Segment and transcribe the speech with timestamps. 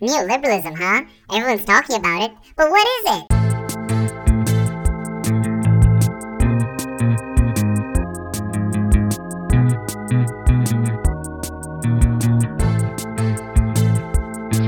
[0.00, 1.02] Neoliberalism, huh?
[1.32, 3.24] Everyone's talking about it, but what is it?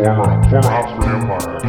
[0.01, 1.61] Former, former Habsburg Empire.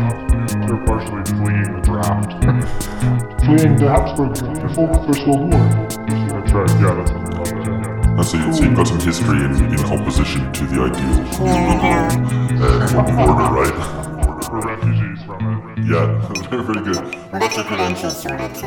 [0.65, 2.31] They're partially fleeing the draft.
[3.45, 5.67] fleeing the Habsburgs before the First World War.
[6.41, 7.11] That's right, yeah, that's
[8.11, 11.45] And so, you, so you've got some history in, in opposition to the ideals of
[12.61, 14.51] uh, border, right?
[14.51, 15.85] We're refugees from it.
[15.85, 17.15] Yeah, very, very good.
[17.31, 18.65] Well, your credentials, sort of, so.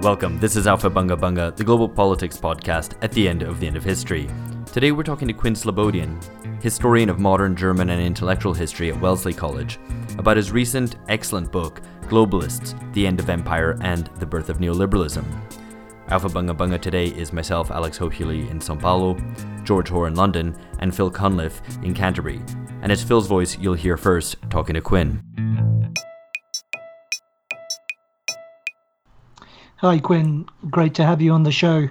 [0.00, 3.76] Welcome, this is Aufhebunga Bunga, the global politics podcast at the end of the end
[3.76, 4.30] of history.
[4.72, 6.18] Today we're talking to Quinn Slobodian,
[6.62, 9.78] historian of modern German and intellectual history at Wellesley College,
[10.16, 15.24] about his recent excellent book, Globalists The End of Empire and the Birth of Neoliberalism.
[16.08, 19.16] Aufhebunga Bunga today is myself, Alex Hochuli in Sao Paulo,
[19.62, 22.42] George Hoare in London, and Phil Cunliffe in Canterbury.
[22.82, 25.22] And it's Phil's voice you'll hear first talking to Quinn.
[29.76, 30.46] Hi, Quinn.
[30.68, 31.88] Great to have you on the show.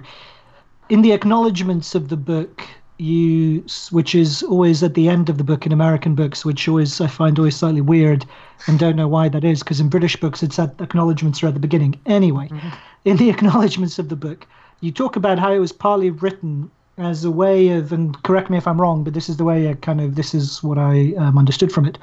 [0.90, 2.62] In the acknowledgements of the book,
[3.00, 7.00] you, which is always at the end of the book in American books, which always
[7.00, 8.26] I find always slightly weird,
[8.66, 11.54] and don't know why that is, because in British books it's at acknowledgements are at
[11.54, 11.98] the beginning.
[12.06, 12.68] Anyway, mm-hmm.
[13.04, 14.46] in the acknowledgements of the book,
[14.80, 18.58] you talk about how it was partly written as a way of, and correct me
[18.58, 21.14] if I'm wrong, but this is the way I kind of, this is what I
[21.16, 21.96] um, understood from it,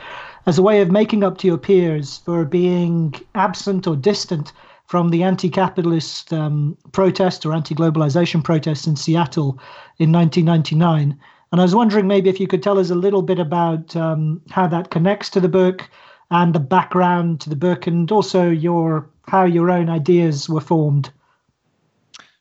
[0.48, 4.52] as a way of making up to your peers for being absent or distant
[4.88, 9.60] from the anti-capitalist um, protest or anti-globalization protests in Seattle
[10.00, 11.18] in 1999.
[11.52, 14.42] And I was wondering maybe if you could tell us a little bit about um,
[14.50, 15.90] how that connects to the book
[16.30, 21.10] and the background to the book, and also your how your own ideas were formed.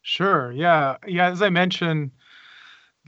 [0.02, 0.52] Sure.
[0.52, 0.96] Yeah.
[1.06, 1.28] Yeah.
[1.30, 2.10] As I mentioned,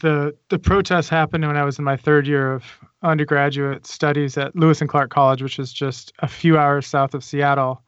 [0.00, 2.64] the the protests happened when I was in my third year of
[3.02, 7.24] undergraduate studies at Lewis and Clark College, which is just a few hours south of
[7.24, 7.82] Seattle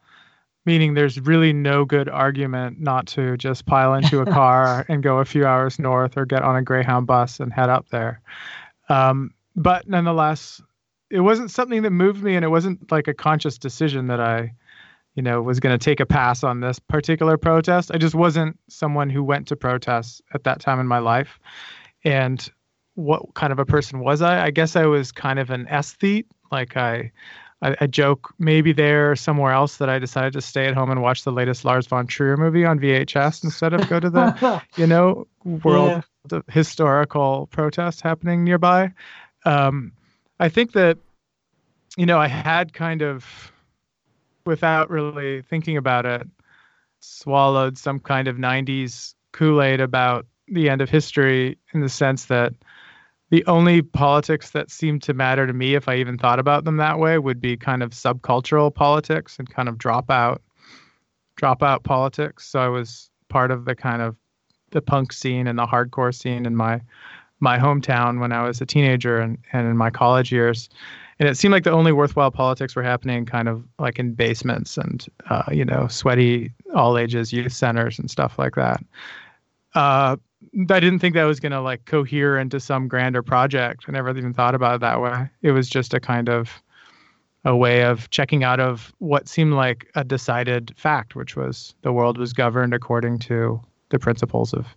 [0.65, 5.17] meaning there's really no good argument not to just pile into a car and go
[5.17, 8.21] a few hours north or get on a Greyhound bus and head up there.
[8.89, 10.61] Um, but nonetheless,
[11.09, 14.53] it wasn't something that moved me, and it wasn't like a conscious decision that I,
[15.15, 17.91] you know, was going to take a pass on this particular protest.
[17.93, 21.39] I just wasn't someone who went to protests at that time in my life.
[22.03, 22.49] And
[22.95, 24.45] what kind of a person was I?
[24.45, 26.27] I guess I was kind of an aesthete.
[26.51, 27.11] Like I,
[27.61, 31.01] a, a, joke maybe there somewhere else that I decided to stay at home and
[31.01, 34.87] watch the latest Lars von Trier movie on VHS instead of go to the, you
[34.87, 36.01] know, world yeah.
[36.25, 38.91] the historical protest happening nearby.
[39.45, 39.91] Um,
[40.39, 40.97] I think that,
[41.97, 43.51] you know, I had kind of,
[44.45, 46.27] without really thinking about it,
[46.99, 52.25] swallowed some kind of 90s Kool Aid about the end of history in the sense
[52.25, 52.53] that
[53.31, 56.77] the only politics that seemed to matter to me, if I even thought about them
[56.77, 60.39] that way, would be kind of subcultural politics and kind of dropout,
[61.41, 62.47] dropout politics.
[62.47, 64.17] So I was part of the kind of
[64.71, 66.81] the punk scene and the hardcore scene in my
[67.39, 70.69] my hometown when I was a teenager and, and in my college years.
[71.17, 74.77] And it seemed like the only worthwhile politics were happening kind of like in basements
[74.77, 78.83] and, uh, you know, sweaty all ages youth centers and stuff like that.
[79.73, 80.17] Uh,
[80.69, 83.85] I didn't think that was going to like cohere into some grander project.
[83.87, 85.29] I never even thought about it that way.
[85.41, 86.61] It was just a kind of
[87.45, 91.93] a way of checking out of what seemed like a decided fact, which was the
[91.93, 93.59] world was governed according to
[93.89, 94.67] the principles of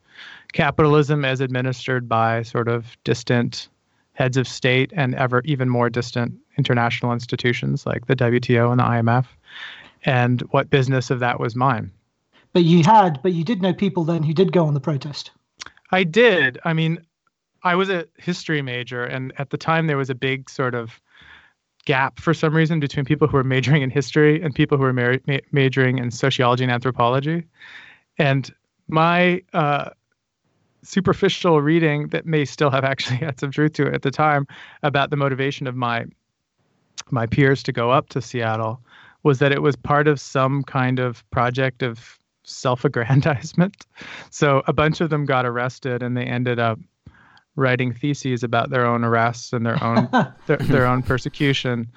[0.53, 3.69] capitalism as administered by sort of distant
[4.13, 8.85] heads of state and ever even more distant international institutions like the WTO and the
[8.85, 9.27] IMF.
[10.05, 11.91] And what business of that was mine.
[12.55, 15.33] But you had, but you did know people then who did go on the protest.
[15.91, 16.59] I did.
[16.65, 17.05] I mean,
[17.65, 21.01] I was a history major, and at the time there was a big sort of
[21.85, 24.93] gap for some reason between people who were majoring in history and people who were
[24.93, 27.45] ma- ma- majoring in sociology and anthropology.
[28.19, 28.51] And
[28.89, 29.91] my uh,
[30.85, 34.47] superficial reading that may still have actually had some truth to it at the time
[34.83, 36.07] about the motivation of my
[37.11, 38.81] my peers to go up to Seattle
[39.25, 43.87] was that it was part of some kind of project of self-aggrandizement.
[44.31, 46.79] So a bunch of them got arrested, and they ended up
[47.57, 50.09] writing theses about their own arrests and their own
[50.47, 51.89] their, their own persecution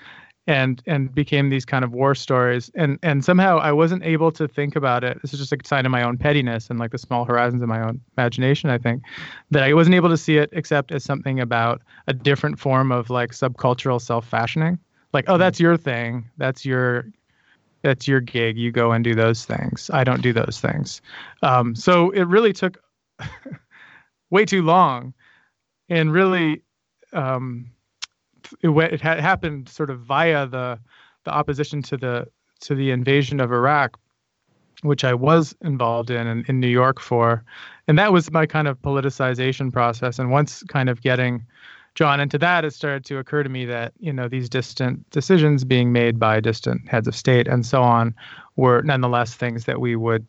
[0.48, 2.72] and and became these kind of war stories.
[2.76, 5.22] And and somehow I wasn't able to think about it.
[5.22, 7.68] This is just a sign of my own pettiness and like the small horizons of
[7.68, 9.04] my own imagination I think
[9.52, 13.10] that I wasn't able to see it except as something about a different form of
[13.10, 14.80] like subcultural self-fashioning.
[15.14, 15.40] Like oh mm-hmm.
[15.40, 16.30] that's your thing.
[16.38, 17.06] That's your
[17.82, 18.58] that's your gig.
[18.58, 19.90] You go and do those things.
[19.94, 21.02] I don't do those things.
[21.42, 22.78] Um, so it really took
[24.30, 25.14] way too long
[25.90, 26.62] and really,
[27.14, 27.72] um,
[28.62, 30.80] it, it happened sort of via the
[31.26, 32.28] the opposition to the
[32.62, 34.00] to the invasion of Iraq,
[34.82, 37.44] which I was involved in, in in New York for,
[37.88, 40.20] and that was my kind of politicization process.
[40.20, 41.46] And once kind of getting
[41.98, 45.64] drawn into that, it started to occur to me that you know these distant decisions
[45.64, 48.14] being made by distant heads of state and so on
[48.56, 50.26] were nonetheless things that we would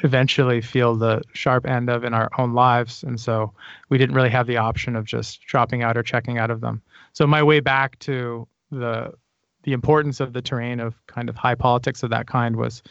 [0.00, 3.50] eventually feel the sharp end of in our own lives, and so
[3.88, 6.82] we didn't really have the option of just dropping out or checking out of them.
[7.14, 9.14] So my way back to the
[9.62, 12.82] the importance of the terrain of kind of high politics of that kind was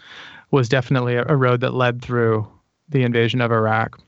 [0.49, 2.47] was definitely a, a road that led through
[2.89, 4.01] the invasion of Iraq.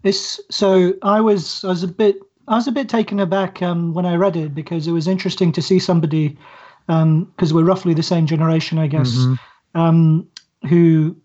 [0.00, 3.94] This so I was I was a bit I was a bit taken aback um,
[3.94, 6.36] when I read it because it was interesting to see somebody
[6.86, 9.80] because um, we're roughly the same generation, I guess, mm-hmm.
[9.80, 10.28] um,
[10.68, 11.16] who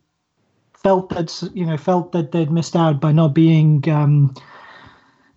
[0.73, 4.33] felt that you know felt that they'd missed out by not being um,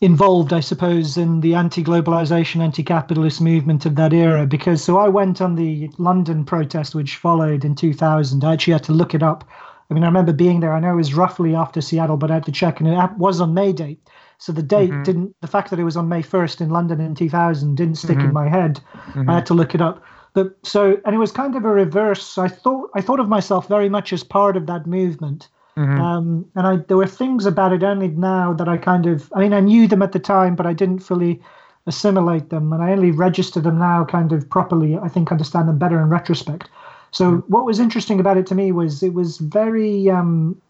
[0.01, 4.47] involved, I suppose, in the anti-globalization, anti-capitalist movement of that era.
[4.47, 8.45] Because so I went on the London protest, which followed in 2000.
[8.45, 9.49] I actually had to look it up.
[9.91, 10.73] I mean, I remember being there.
[10.73, 13.41] I know it was roughly after Seattle, but I had to check, and it was
[13.41, 13.99] on May Day.
[14.39, 15.03] So the date mm-hmm.
[15.03, 18.19] didn't, the fact that it was on May 1st in London in 2000 didn't stick
[18.19, 18.29] mm-hmm.
[18.29, 18.81] in my head.
[18.95, 19.31] Mm-hmm.
[19.31, 20.03] I had to look it up.
[20.35, 22.39] But so, and it was kind of a reverse.
[22.39, 25.49] I thought, I thought of myself very much as part of that movement.
[25.77, 26.01] Mm-hmm.
[26.01, 29.41] Um, and I, there were things about it only now that I kind of, I
[29.41, 31.41] mean, I knew them at the time, but I didn't fully
[31.87, 32.73] assimilate them.
[32.73, 34.99] And I only register them now kind of properly.
[34.99, 36.69] I think understand them better in retrospect.
[37.11, 37.53] So mm-hmm.
[37.53, 40.61] what was interesting about it to me was it was very, um,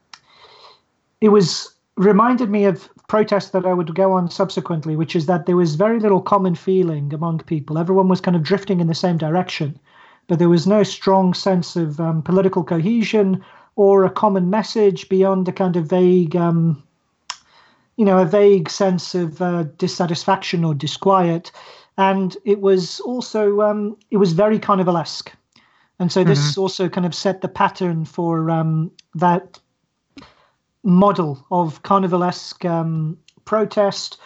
[1.20, 5.46] it was reminded me of protests that I would go on subsequently, which is that
[5.46, 7.78] there was very little common feeling among people.
[7.78, 9.78] Everyone was kind of drifting in the same direction,
[10.26, 13.44] but there was no strong sense of um, political cohesion
[13.76, 16.82] or a common message beyond a kind of vague, um,
[17.96, 21.52] you know, a vague sense of uh, dissatisfaction or disquiet.
[21.98, 25.30] And it was also um, it was very carnivalesque,
[25.98, 26.60] and so this mm-hmm.
[26.62, 29.60] also kind of set the pattern for um, that
[30.82, 34.18] model of carnivalesque um, protest.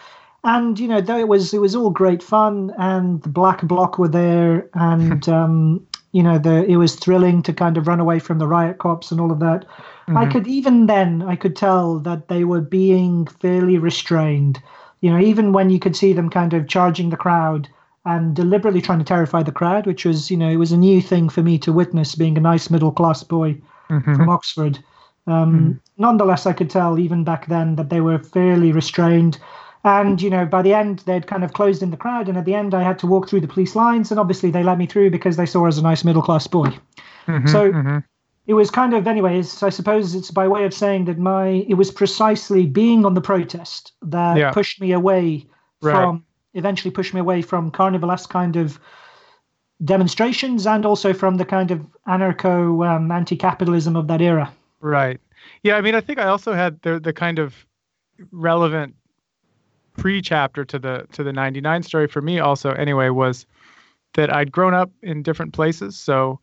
[0.43, 3.97] And you know, though it was it was all great fun, and the Black Bloc
[3.97, 8.19] were there, and um, you know, the it was thrilling to kind of run away
[8.19, 9.65] from the riot cops and all of that.
[10.07, 10.17] Mm-hmm.
[10.17, 14.61] I could even then I could tell that they were being fairly restrained.
[15.01, 17.69] You know, even when you could see them kind of charging the crowd
[18.07, 21.01] and deliberately trying to terrify the crowd, which was, you know, it was a new
[21.01, 23.53] thing for me to witness being a nice middle class boy
[23.89, 24.15] mm-hmm.
[24.15, 24.79] from Oxford.
[25.27, 25.79] Um, mm.
[25.97, 29.37] Nonetheless, I could tell even back then that they were fairly restrained.
[29.83, 32.27] And, you know, by the end, they'd kind of closed in the crowd.
[32.27, 34.11] And at the end, I had to walk through the police lines.
[34.11, 36.69] And obviously, they let me through because they saw as a nice middle class boy.
[37.27, 37.97] Mm-hmm, so mm-hmm.
[38.47, 41.75] it was kind of, anyways, I suppose it's by way of saying that my, it
[41.75, 44.51] was precisely being on the protest that yeah.
[44.51, 45.45] pushed me away
[45.81, 45.93] right.
[45.93, 48.79] from, eventually pushed me away from carnivalesque kind of
[49.83, 54.51] demonstrations and also from the kind of anarcho um, anti capitalism of that era.
[54.79, 55.19] Right.
[55.63, 55.75] Yeah.
[55.75, 57.65] I mean, I think I also had the the kind of
[58.31, 58.95] relevant
[59.97, 63.45] pre-chapter to the to the 99 story for me also anyway was
[64.13, 65.97] that I'd grown up in different places.
[65.97, 66.39] So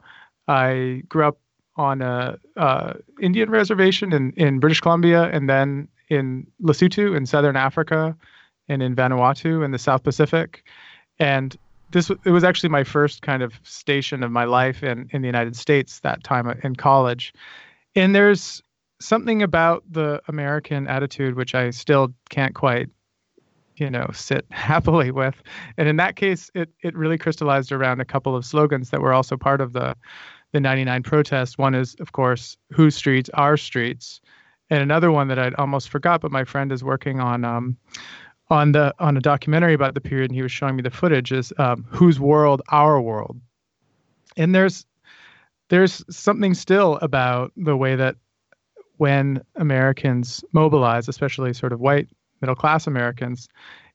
[0.49, 1.39] I grew up
[1.77, 7.57] on a, a Indian reservation in, in British Columbia and then in Lesotho in southern
[7.57, 8.17] Africa
[8.69, 10.65] and in Vanuatu in the South Pacific.
[11.19, 11.57] And
[11.91, 15.29] this it was actually my first kind of station of my life in, in the
[15.29, 17.33] United States that time in college.
[17.97, 18.63] And there's
[19.01, 22.89] something about the American attitude which I still can't quite,
[23.77, 25.43] you know, sit happily with.
[25.77, 29.13] And in that case, it it really crystallized around a couple of slogans that were
[29.13, 29.97] also part of the
[30.53, 31.59] the 99 protest.
[31.59, 34.21] One is, of course, whose streets, our streets.
[34.71, 37.77] And another one that I'd almost forgot, but my friend is working on um,
[38.49, 41.33] on the on a documentary about the period, and he was showing me the footage.
[41.33, 43.41] Is um, whose world, our world.
[44.37, 44.87] And there's
[45.75, 48.14] there's something still about the way that
[48.99, 52.07] when Americans mobilize, especially sort of white
[52.40, 53.49] middle class Americans,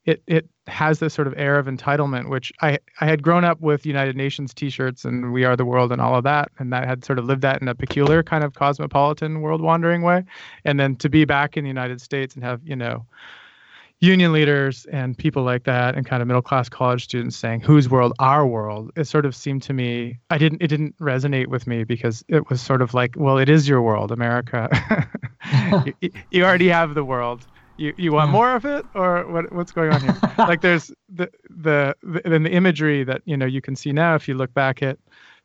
[0.04, 3.62] it it has this sort of air of entitlement, which I I had grown up
[3.62, 6.86] with United Nations T-shirts and We Are the World and all of that, and that
[6.86, 10.26] had sort of lived that in a peculiar kind of cosmopolitan world wandering way,
[10.66, 13.06] and then to be back in the United States and have you know
[14.02, 17.90] union leaders and people like that and kind of middle class college students saying whose
[17.90, 18.14] world?
[18.20, 18.92] Our world?
[18.96, 22.50] It sort of seemed to me i didn't it didn't resonate with me because it
[22.50, 24.70] was sort of like well it is your world america.
[26.02, 27.48] You, you, already have the world.
[27.78, 30.18] You you want more of it or what what's going on here?
[30.38, 34.16] Like there's the, the the then the imagery that you know you can see now
[34.16, 34.98] if you look back at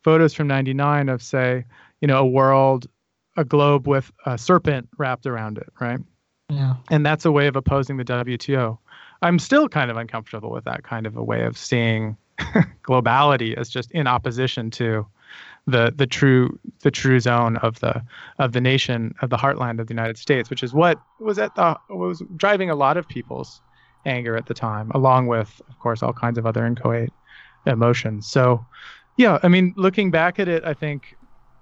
[0.03, 1.65] photos from 99 of say
[2.01, 2.87] you know a world
[3.37, 6.01] a globe with a serpent wrapped around it right
[6.51, 6.75] yeah.
[6.91, 8.79] And that's a way of opposing the WTO.
[9.23, 12.17] I'm still kind of uncomfortable with that kind of a way of seeing
[12.83, 15.07] globality as just in opposition to
[15.67, 18.03] the the true the true zone of the
[18.39, 21.55] of the nation of the heartland of the United States, which is what was at
[21.55, 23.63] the was driving a lot of people's
[24.05, 27.11] anger at the time, along with of course all kinds of other inchoate
[27.67, 28.27] emotions.
[28.27, 28.65] So,
[29.17, 31.17] yeah, I mean, looking back at it, I think,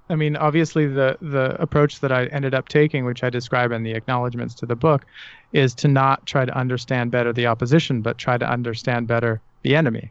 [0.09, 3.83] I mean, obviously the the approach that I ended up taking, which I describe in
[3.83, 5.07] the acknowledgments to the book,
[5.53, 9.77] is to not try to understand better the opposition, but try to understand better the
[9.77, 10.11] enemy,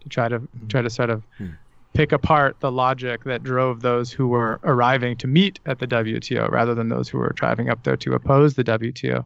[0.00, 0.68] to try to mm-hmm.
[0.68, 1.22] try to sort of.
[1.38, 1.56] Mm
[1.94, 6.50] pick apart the logic that drove those who were arriving to meet at the WTO
[6.50, 9.24] rather than those who were driving up there to oppose the WTO.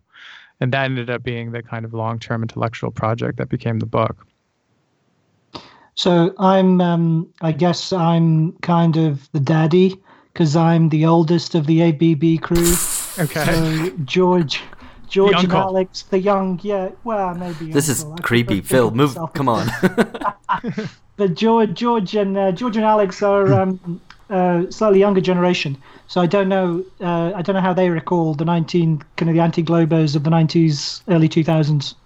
[0.60, 3.86] And that ended up being the kind of long term intellectual project that became the
[3.86, 4.26] book.
[5.98, 10.00] So I'm, um, I guess I'm kind of the daddy
[10.32, 12.74] because I'm the oldest of the ABB crew.
[13.18, 13.44] Okay.
[13.44, 14.60] So George,
[15.08, 17.72] George and Alex, the young, yeah, well, maybe.
[17.72, 18.14] This uncle.
[18.14, 18.60] is creepy.
[18.60, 19.18] Phil, move.
[19.34, 19.66] Come on.
[21.16, 24.00] but George, George and uh, George and Alex are um,
[24.30, 25.76] uh, slightly younger generation,
[26.06, 26.84] so I don't know.
[27.00, 30.30] Uh, I don't know how they recall the nineteen kind of the anti-globos of the
[30.30, 31.96] nineties, early two thousands.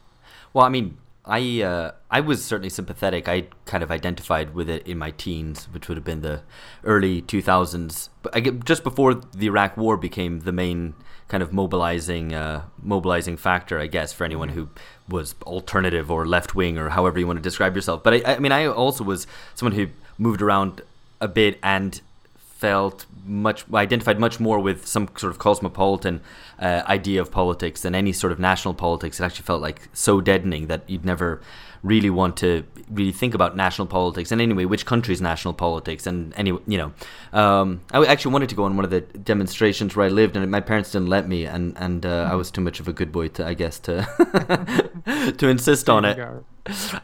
[0.54, 0.96] Well, I mean,
[1.26, 3.26] I uh, I was certainly sympathetic.
[3.26, 6.42] I kind of identified with it in my teens, which would have been the
[6.84, 10.94] early two thousands, but I get, just before the Iraq War became the main
[11.28, 14.68] kind of mobilizing uh, mobilizing factor, I guess, for anyone who
[15.08, 18.02] was alternative or left wing or however you want to describe yourself.
[18.02, 19.86] But I, I mean, I also was someone who
[20.18, 20.82] moved around
[21.18, 21.98] a bit and
[22.36, 26.20] felt much identified much more with some sort of cosmopolitan
[26.58, 29.18] uh, idea of politics than any sort of national politics.
[29.18, 31.40] It actually felt like so deadening that you'd never
[31.82, 36.32] really want to really think about national politics and anyway which country's national politics and
[36.36, 36.92] anyway you know
[37.32, 40.48] um, I actually wanted to go on one of the demonstrations where I lived and
[40.50, 43.10] my parents didn't let me and and uh, I was too much of a good
[43.10, 46.18] boy to I guess to to insist on it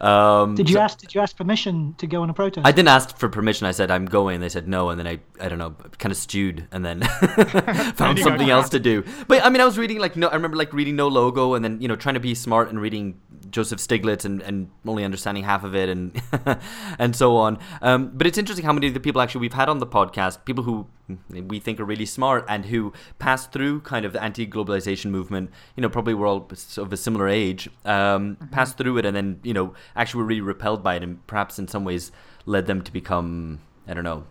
[0.00, 0.98] um, did you so, ask?
[0.98, 2.64] Did you ask permission to go on a protest?
[2.64, 3.66] I didn't ask for permission.
[3.66, 4.40] I said I'm going.
[4.40, 7.02] They said no, and then I, I don't know, kind of stewed, and then
[7.94, 9.04] found something else to do.
[9.26, 10.28] But I mean, I was reading like no.
[10.28, 12.80] I remember like reading No Logo, and then you know trying to be smart and
[12.80, 16.20] reading Joseph Stiglitz and, and only understanding half of it, and
[16.98, 17.58] and so on.
[17.82, 20.44] Um, but it's interesting how many of the people actually we've had on the podcast,
[20.44, 20.86] people who
[21.30, 25.50] we think are really smart and who passed through kind of the anti-globalization movement.
[25.76, 27.68] You know, probably we're all of a similar age.
[27.84, 28.46] Um, mm-hmm.
[28.46, 31.58] Passed through it, and then you know actually were really repelled by it, and perhaps
[31.58, 32.12] in some ways
[32.46, 34.24] led them to become I don't know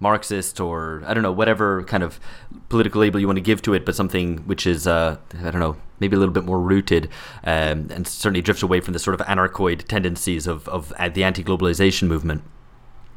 [0.00, 2.20] Marxist or I don't know whatever kind of
[2.68, 5.60] political label you want to give to it, but something which is uh, I don't
[5.60, 7.08] know maybe a little bit more rooted
[7.44, 11.24] um, and certainly drifts away from the sort of anarchoid tendencies of of uh, the
[11.24, 12.42] anti-globalization movement.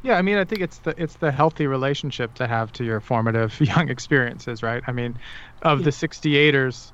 [0.02, 3.00] Yeah, I mean, I think it's the it's the healthy relationship to have to your
[3.00, 4.82] formative young experiences, right?
[4.86, 5.18] I mean,
[5.62, 6.92] of the 68ers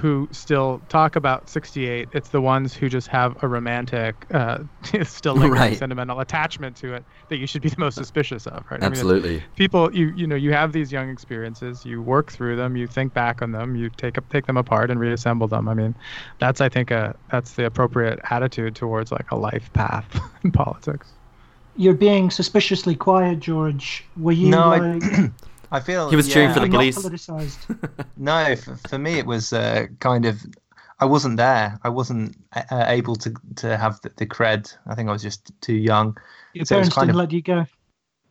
[0.00, 4.60] who still talk about 68, it's the ones who just have a romantic, uh,
[5.02, 5.76] still like right.
[5.76, 8.82] sentimental attachment to it that you should be the most suspicious of, right?
[8.82, 9.28] Absolutely.
[9.28, 12.76] I mean, people, you you know, you have these young experiences, you work through them,
[12.76, 15.68] you think back on them, you take up take them apart and reassemble them.
[15.68, 15.94] I mean,
[16.38, 21.12] that's I think a that's the appropriate attitude towards like a life path in politics
[21.76, 24.04] you're being suspiciously quiet, George.
[24.18, 24.50] Were you?
[24.50, 25.02] No, like...
[25.02, 25.30] I,
[25.70, 27.66] I, feel he was yeah, cheering for the police.
[28.16, 30.44] no, for, for, me it was uh, kind of.
[30.98, 31.78] I wasn't there.
[31.82, 34.74] I wasn't uh, able to to have the, the, cred.
[34.86, 36.16] I think I was just too young.
[36.52, 37.66] Your so parents didn't of, let you go.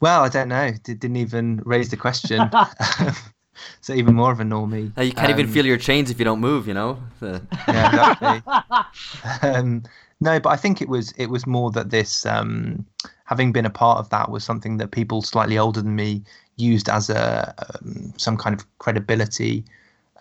[0.01, 0.71] Well, I don't know.
[0.83, 2.49] D- didn't even raise the question.
[3.81, 4.91] so even more of a normie.
[5.03, 6.67] you can't um, even feel your chains if you don't move.
[6.67, 6.99] You know.
[7.21, 9.49] yeah, exactly.
[9.49, 9.83] um,
[10.21, 12.85] no, but I think it was it was more that this um,
[13.25, 16.23] having been a part of that was something that people slightly older than me
[16.59, 19.63] used as a um, some kind of credibility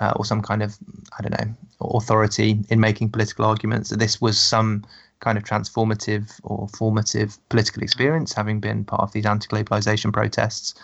[0.01, 0.77] uh, or some kind of
[1.19, 3.91] I don't know authority in making political arguments.
[3.91, 4.85] That this was some
[5.21, 10.75] kind of transformative or formative political experience, having been part of these anti-globalization protests.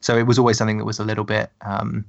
[0.00, 2.04] So it was always something that was a little bit um,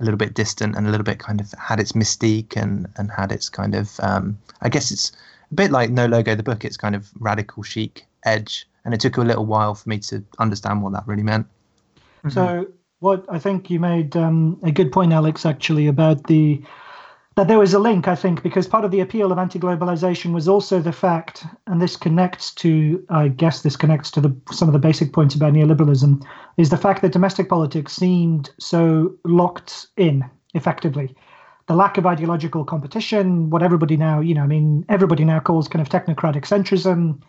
[0.00, 3.10] a little bit distant and a little bit kind of had its mystique and and
[3.10, 5.12] had its kind of um, I guess it's
[5.50, 6.64] a bit like No Logo, the book.
[6.64, 10.22] It's kind of radical chic edge, and it took a little while for me to
[10.38, 11.46] understand what that really meant.
[12.24, 12.30] Mm-hmm.
[12.30, 12.66] So,
[13.00, 16.62] what I think you made um, a good point, Alex, actually about the
[17.34, 18.08] that there was a link.
[18.08, 21.96] I think because part of the appeal of anti-globalization was also the fact, and this
[21.96, 26.24] connects to, I guess, this connects to the some of the basic points about neoliberalism,
[26.58, 30.24] is the fact that domestic politics seemed so locked in
[30.54, 31.16] effectively
[31.66, 35.68] the lack of ideological competition, what everybody now, you know, I mean, everybody now calls
[35.68, 37.22] kind of technocratic centrism,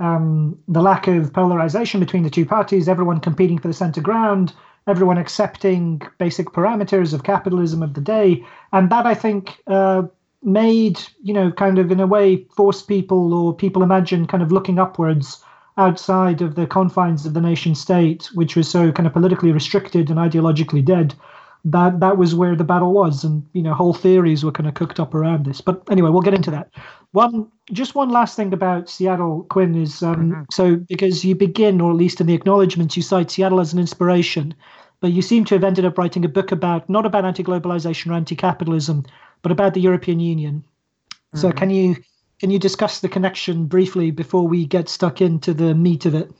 [0.00, 4.52] um, the lack of polarization between the two parties, everyone competing for the center ground,
[4.86, 8.44] everyone accepting basic parameters of capitalism of the day.
[8.72, 10.02] And that, I think, uh,
[10.42, 14.50] made, you know, kind of in a way forced people or people imagine kind of
[14.50, 15.44] looking upwards
[15.76, 20.10] outside of the confines of the nation state, which was so kind of politically restricted
[20.10, 21.14] and ideologically dead.
[21.62, 24.72] That that was where the battle was, and you know, whole theories were kind of
[24.72, 25.60] cooked up around this.
[25.60, 26.70] But anyway, we'll get into that.
[27.12, 30.42] One, just one last thing about Seattle, Quinn, is um, mm-hmm.
[30.52, 33.80] so because you begin, or at least in the acknowledgements, you cite Seattle as an
[33.80, 34.54] inspiration,
[35.00, 38.14] but you seem to have ended up writing a book about not about anti-globalization or
[38.14, 39.04] anti-capitalism,
[39.42, 40.62] but about the European Union.
[41.10, 41.38] Mm-hmm.
[41.38, 41.96] So can you
[42.38, 46.30] can you discuss the connection briefly before we get stuck into the meat of it?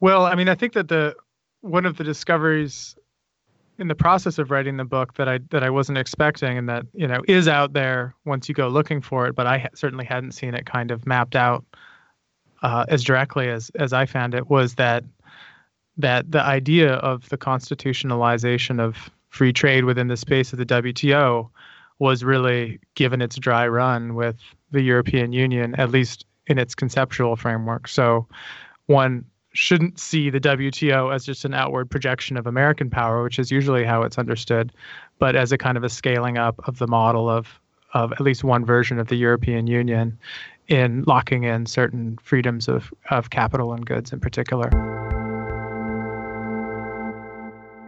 [0.00, 1.16] Well, I mean, I think that the
[1.62, 2.97] one of the discoveries
[3.78, 6.84] in the process of writing the book that I that I wasn't expecting and that
[6.94, 10.04] you know is out there once you go looking for it, but I ha- certainly
[10.04, 11.64] hadn't seen it kind of mapped out
[12.62, 15.04] uh, as directly as as I found it was that
[15.96, 21.48] that the idea of the constitutionalization of free trade within the space of the WTO
[21.98, 24.36] was really given its dry run with
[24.70, 27.88] the European Union, at least in its conceptual framework.
[27.88, 28.26] So
[28.86, 33.50] one shouldn't see the WTO as just an outward projection of American power, which is
[33.50, 34.72] usually how it's understood,
[35.18, 37.60] but as a kind of a scaling up of the model of
[37.94, 40.18] of at least one version of the European Union
[40.68, 44.68] in locking in certain freedoms of, of capital and goods in particular.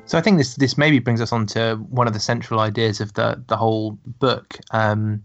[0.06, 3.00] So I think this this maybe brings us on to one of the central ideas
[3.00, 5.22] of the the whole book, um,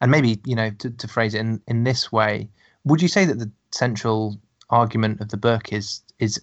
[0.00, 2.48] and maybe you know to, to phrase it in in this way,
[2.84, 4.40] would you say that the central
[4.72, 6.40] argument of the book is is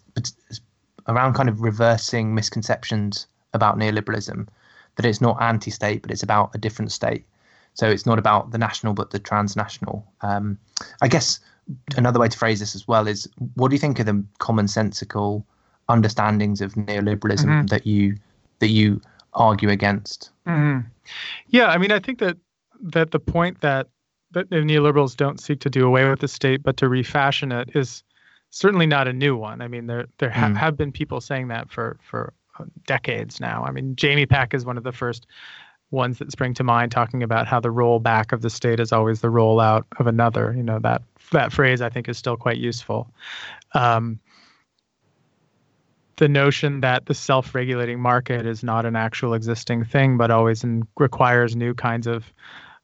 [1.07, 4.47] around kind of reversing misconceptions about neoliberalism,
[4.95, 7.25] that it's not anti-state, but it's about a different state.
[7.73, 10.05] So it's not about the national, but the transnational.
[10.21, 10.57] Um,
[11.01, 11.39] I guess
[11.97, 15.43] another way to phrase this as well is, what do you think are the commonsensical
[15.89, 17.65] understandings of neoliberalism mm-hmm.
[17.65, 18.15] that you
[18.59, 19.01] that you
[19.33, 20.31] argue against.
[20.47, 20.87] Mm-hmm.
[21.47, 22.37] Yeah, I mean, I think that
[22.81, 23.87] that the point that
[24.31, 28.03] that neoliberals don't seek to do away with the state, but to refashion it, is
[28.49, 29.61] certainly not a new one.
[29.61, 30.57] I mean, there there ha- mm.
[30.57, 33.63] have been people saying that for for uh, decades now.
[33.63, 35.27] I mean, Jamie Peck is one of the first
[35.91, 39.21] ones that spring to mind, talking about how the rollback of the state is always
[39.21, 40.53] the rollout of another.
[40.55, 43.11] You know that that phrase I think is still quite useful.
[43.73, 44.19] Um,
[46.17, 50.85] the notion that the self-regulating market is not an actual existing thing, but always in,
[50.97, 52.33] requires new kinds of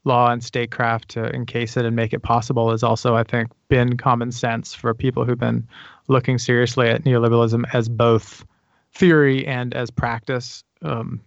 [0.06, 3.96] law and statecraft to encase it and make it possible is also, I think, been
[3.96, 5.66] common sense for people who've been
[6.08, 8.46] looking seriously at neoliberalism as both
[8.94, 10.62] theory and as practice.
[10.82, 11.20] Um,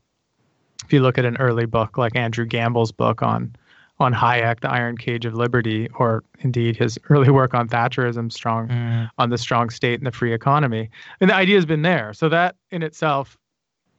[0.85, 3.55] if you look at an early book like Andrew Gamble's book on
[4.01, 8.69] on Hayek, The Iron Cage of Liberty, or indeed his early work on Thatcherism, strong
[8.69, 9.09] mm.
[9.17, 10.89] on the strong state and the free economy.
[11.19, 12.13] And the idea has been there.
[12.13, 13.37] So that in itself,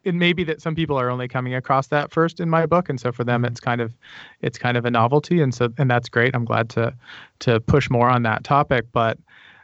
[0.04, 2.88] it may be that some people are only coming across that first in my book,
[2.88, 3.50] and so for them mm-hmm.
[3.52, 3.96] it's kind of
[4.40, 6.34] it's kind of a novelty, and so and that's great.
[6.34, 6.94] I'm glad to
[7.40, 8.86] to push more on that topic.
[8.92, 9.18] But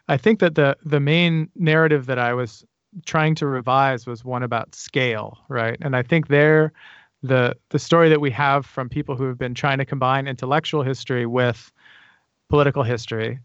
[0.09, 2.65] I think that the the main narrative that I was
[3.05, 5.77] trying to revise was one about scale, right?
[5.81, 6.73] And I think there
[7.23, 10.83] the the story that we have from people who have been trying to combine intellectual
[10.83, 11.73] history with
[12.49, 13.39] political history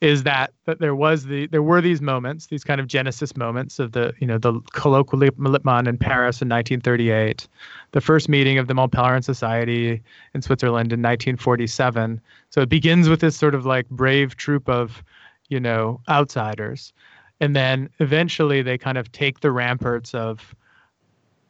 [0.00, 3.78] is that that there was the there were these moments, these kind of genesis moments
[3.78, 7.48] of the you know the colloque Lippmann in Paris in 1938,
[7.92, 10.00] the first meeting of the Mont Pelerin Society
[10.34, 12.20] in Switzerland in 1947.
[12.50, 15.02] So it begins with this sort of like brave troop of
[15.48, 16.92] you know outsiders,
[17.40, 20.54] and then eventually they kind of take the ramparts of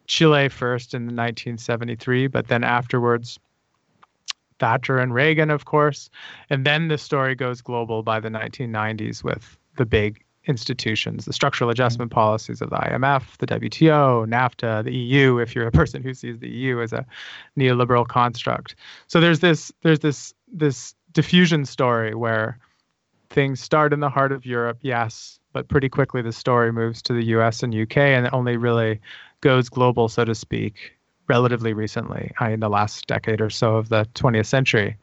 [0.07, 3.39] Chile first in 1973, but then afterwards,
[4.59, 6.09] Thatcher and Reagan, of course.
[6.49, 11.69] And then the story goes global by the 1990s with the big institutions, the structural
[11.69, 16.13] adjustment policies of the IMF, the WTO, NAFTA, the EU, if you're a person who
[16.13, 17.05] sees the EU as a
[17.57, 18.75] neoliberal construct.
[19.07, 22.57] So there's this there's this this diffusion story where
[23.29, 27.13] things start in the heart of Europe, yes, but pretty quickly the story moves to
[27.13, 28.99] the US and UK and it only really
[29.41, 30.98] goes global, so to speak,
[31.29, 34.97] relatively recently, in the last decade or so of the 20th century.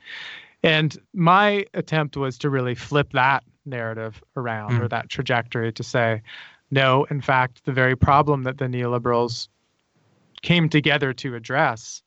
[0.62, 4.80] And my attempt was to really flip that narrative around mm.
[4.80, 6.22] or that trajectory to say,
[6.70, 9.48] no, in fact, the very problem that the neoliberals
[10.42, 12.02] came together to address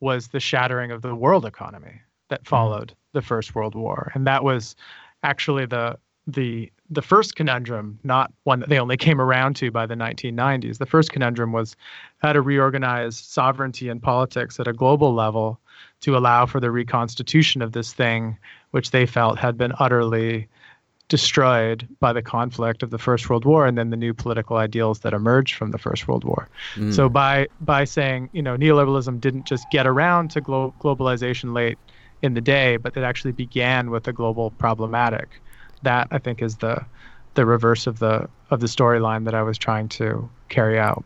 [0.00, 2.48] was the shattering of the world economy that mm.
[2.48, 4.10] followed the First World War.
[4.14, 4.74] And that was
[5.22, 5.96] actually the
[6.32, 10.78] the the first conundrum, not one that they only came around to by the 1990s.
[10.78, 11.76] The first conundrum was
[12.18, 15.60] how to reorganize sovereignty and politics at a global level
[16.00, 18.36] to allow for the reconstitution of this thing,
[18.72, 20.48] which they felt had been utterly
[21.08, 25.00] destroyed by the conflict of the First World War and then the new political ideals
[25.00, 26.48] that emerged from the First World War.
[26.76, 26.94] Mm.
[26.94, 31.78] So by by saying you know neoliberalism didn't just get around to glo- globalization late
[32.22, 35.40] in the day, but it actually began with a global problematic.
[35.82, 36.84] That I think is the
[37.34, 41.04] the reverse of the of the storyline that I was trying to carry out.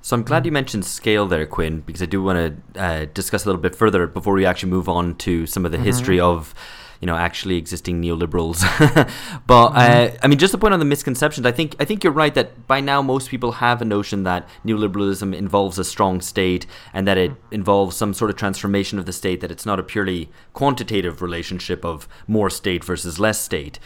[0.00, 3.44] So I'm glad you mentioned scale there, Quinn, because I do want to uh, discuss
[3.44, 5.86] a little bit further before we actually move on to some of the mm-hmm.
[5.86, 6.54] history of
[7.00, 8.60] you know actually existing neoliberals.
[9.46, 10.14] but mm-hmm.
[10.14, 12.34] uh, I mean, just to point on the misconceptions, I think I think you're right
[12.34, 17.06] that by now most people have a notion that neoliberalism involves a strong state and
[17.06, 19.40] that it involves some sort of transformation of the state.
[19.40, 23.78] That it's not a purely quantitative relationship of more state versus less state.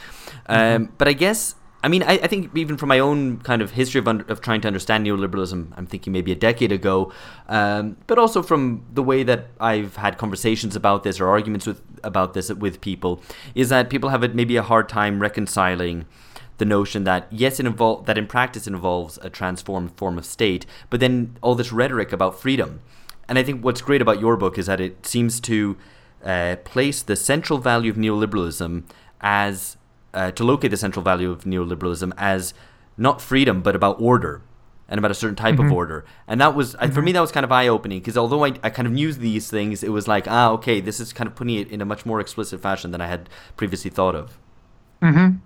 [0.49, 0.85] Mm-hmm.
[0.85, 3.71] Um, but I guess I mean, I, I, think even from my own kind of
[3.71, 7.11] history of, under, of trying to understand neoliberalism, I'm thinking maybe a decade ago,
[7.49, 11.81] um, but also from the way that I've had conversations about this or arguments with
[12.03, 13.23] about this with people,
[13.55, 16.05] is that people have a, maybe a hard time reconciling
[16.59, 20.27] the notion that yes, it involve that in practice it involves a transformed form of
[20.27, 22.81] state, but then all this rhetoric about freedom.
[23.27, 25.79] And I think what's great about your book is that it seems to
[26.23, 28.83] uh, place the central value of neoliberalism
[29.23, 29.77] as
[30.15, 32.55] uh, to locate the central value of neoliberalism as
[32.97, 34.43] not freedom but about order
[34.89, 35.67] and about a certain type mm-hmm.
[35.67, 36.05] of order.
[36.27, 36.93] And that was, mm-hmm.
[36.93, 39.13] for me, that was kind of eye opening because although I, I kind of knew
[39.13, 41.85] these things, it was like, ah, okay, this is kind of putting it in a
[41.85, 44.37] much more explicit fashion than I had previously thought of.
[45.01, 45.37] Mm-hmm.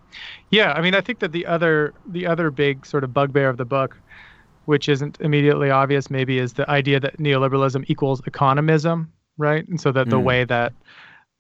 [0.50, 3.57] Yeah, I mean, I think that the other the other big sort of bugbear of
[3.57, 3.96] the book,
[4.64, 9.66] which isn't immediately obvious, maybe, is the idea that neoliberalism equals economism, right?
[9.68, 10.24] And so that the mm.
[10.24, 10.72] way that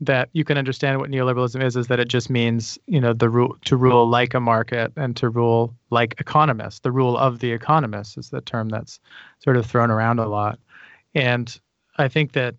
[0.00, 3.28] that you can understand what neoliberalism is is that it just means you know the
[3.28, 6.80] rule to rule like a market and to rule like economists.
[6.80, 9.00] The rule of the economists is the term that's
[9.38, 10.58] sort of thrown around a lot.
[11.14, 11.58] And
[11.96, 12.56] i think that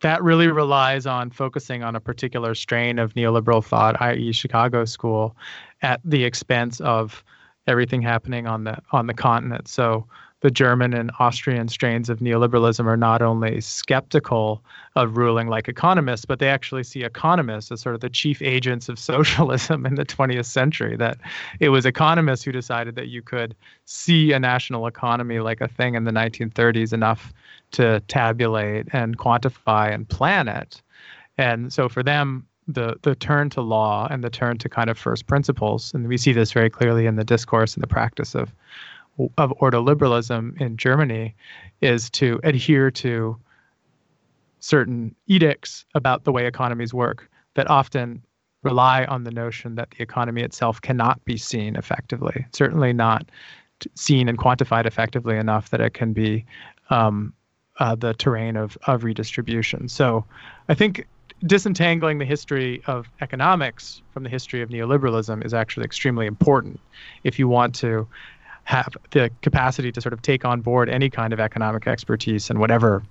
[0.00, 4.32] that really relies on focusing on a particular strain of neoliberal thought i.e.
[4.32, 5.36] chicago school
[5.82, 7.24] at the expense of
[7.66, 9.68] everything happening on the on the continent.
[9.68, 10.06] So
[10.42, 14.62] the German and Austrian strains of neoliberalism are not only skeptical
[14.96, 18.88] of ruling like economists, but they actually see economists as sort of the chief agents
[18.88, 20.96] of socialism in the 20th century.
[20.96, 21.18] That
[21.60, 25.94] it was economists who decided that you could see a national economy like a thing
[25.94, 27.32] in the 1930s enough
[27.72, 30.82] to tabulate and quantify and plan it.
[31.38, 34.98] And so for them, the the turn to law and the turn to kind of
[34.98, 38.52] first principles, and we see this very clearly in the discourse and the practice of
[39.38, 41.34] of ordoliberalism in Germany
[41.80, 43.36] is to adhere to
[44.60, 48.22] certain edicts about the way economies work that often
[48.62, 53.28] rely on the notion that the economy itself cannot be seen effectively, certainly not
[53.96, 56.44] seen and quantified effectively enough that it can be
[56.90, 57.32] um,
[57.80, 59.88] uh, the terrain of, of redistribution.
[59.88, 60.24] So
[60.68, 61.06] I think
[61.44, 66.78] disentangling the history of economics from the history of neoliberalism is actually extremely important
[67.24, 68.06] if you want to
[68.64, 72.58] have the capacity to sort of take on board any kind of economic expertise and
[72.58, 73.02] whatever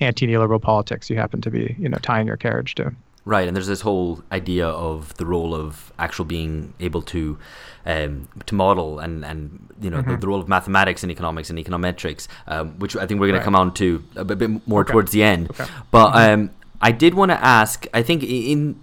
[0.00, 2.92] anti-neoliberal politics you happen to be, you know, tying your carriage to.
[3.24, 7.38] Right, and there's this whole idea of the role of actual being able to
[7.86, 10.10] um, to model and and you know mm-hmm.
[10.10, 13.34] the, the, role of mathematics and economics and econometrics, um, which I think we're going
[13.34, 13.38] right.
[13.38, 14.90] to come on to a bit more okay.
[14.92, 15.50] towards the end.
[15.50, 15.66] Okay.
[15.92, 17.86] But um, I did want to ask.
[17.94, 18.80] I think in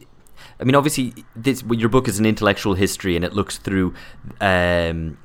[0.60, 3.94] I mean, obviously, this your book is an intellectual history, and it looks through
[4.42, 5.18] um,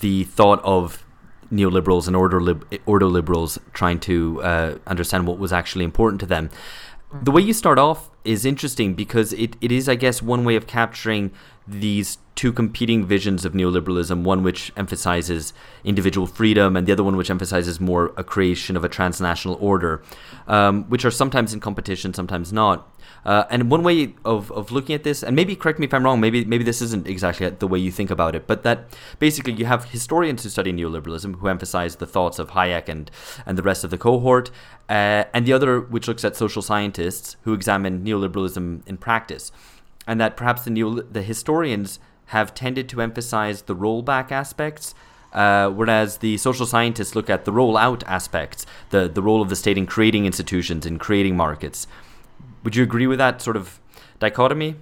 [0.00, 1.04] the thought of
[1.52, 6.50] neoliberals and order lib- ordoliberals trying to uh, understand what was actually important to them.
[7.22, 10.56] The way you start off is interesting because it, it is, I guess, one way
[10.56, 11.30] of capturing
[11.66, 15.52] these two competing visions of neoliberalism one which emphasizes
[15.84, 20.02] individual freedom, and the other one which emphasizes more a creation of a transnational order,
[20.48, 22.88] um, which are sometimes in competition, sometimes not.
[23.24, 26.02] Uh, and one way of, of looking at this, and maybe correct me if I'm
[26.02, 29.52] wrong, maybe maybe this isn't exactly the way you think about it, but that basically
[29.52, 33.10] you have historians who study neoliberalism who emphasize the thoughts of Hayek and
[33.46, 34.50] and the rest of the cohort,
[34.88, 39.52] uh, and the other which looks at social scientists who examine neoliberalism in practice,
[40.06, 44.94] and that perhaps the neo, the historians have tended to emphasize the rollback aspects.
[45.32, 49.56] Uh, whereas the social scientists look at the rollout aspects, the, the role of the
[49.56, 51.86] state in creating institutions and creating markets.
[52.64, 53.80] Would you agree with that sort of
[54.18, 54.76] dichotomy?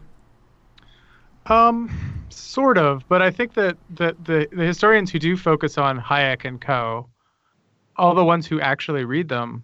[1.47, 6.01] Um, sort of, but I think that, that the, the historians who do focus on
[6.01, 7.09] Hayek and Co.,
[7.97, 9.63] all the ones who actually read them,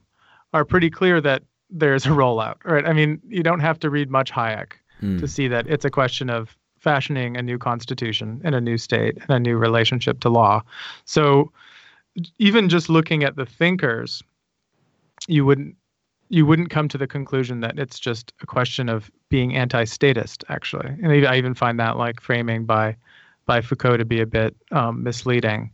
[0.53, 2.87] are pretty clear that there's a rollout, right?
[2.87, 5.18] I mean, you don't have to read much Hayek mm.
[5.20, 9.18] to see that it's a question of fashioning a new constitution and a new state
[9.22, 10.62] and a new relationship to law.
[11.04, 11.50] So
[12.38, 14.22] even just looking at the thinkers,
[15.26, 15.76] you wouldn't
[16.28, 20.88] you wouldn't come to the conclusion that it's just a question of being anti-statist, actually.
[21.02, 22.96] And I even find that like framing by
[23.46, 25.70] by Foucault to be a bit um, misleading.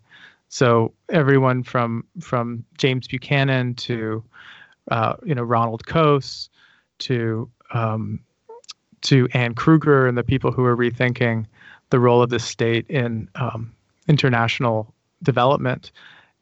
[0.49, 4.23] So everyone from from James Buchanan to
[4.91, 6.49] uh, you know Ronald Coase
[6.99, 8.21] to um,
[9.03, 11.47] to Anne Krueger and the people who are rethinking
[11.91, 13.73] the role of the state in um,
[14.09, 15.93] international development.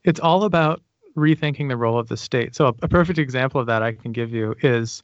[0.04, 0.82] It's all about
[1.16, 2.54] rethinking the role of the state.
[2.54, 5.02] So a, a, perfect example of that I can give you is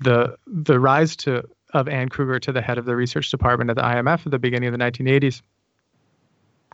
[0.00, 3.76] the the rise to of Anne Kruger to the head of the research department at
[3.76, 5.42] the IMF at the beginning of the 1980s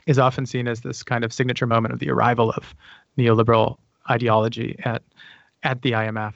[0.07, 2.75] is often seen as this kind of signature moment of the arrival of
[3.19, 3.79] neoliberal
[4.09, 5.03] ideology at
[5.63, 6.35] at the IMF.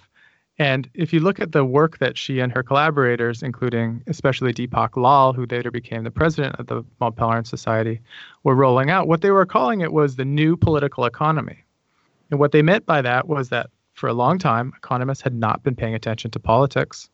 [0.58, 4.96] And if you look at the work that she and her collaborators, including especially Deepak
[4.96, 8.00] Lal, who later became the president of the Mont Pelerin Society,
[8.44, 11.64] were rolling out, what they were calling it was the new political economy.
[12.30, 15.62] And what they meant by that was that for a long time, economists had not
[15.62, 17.10] been paying attention to politics,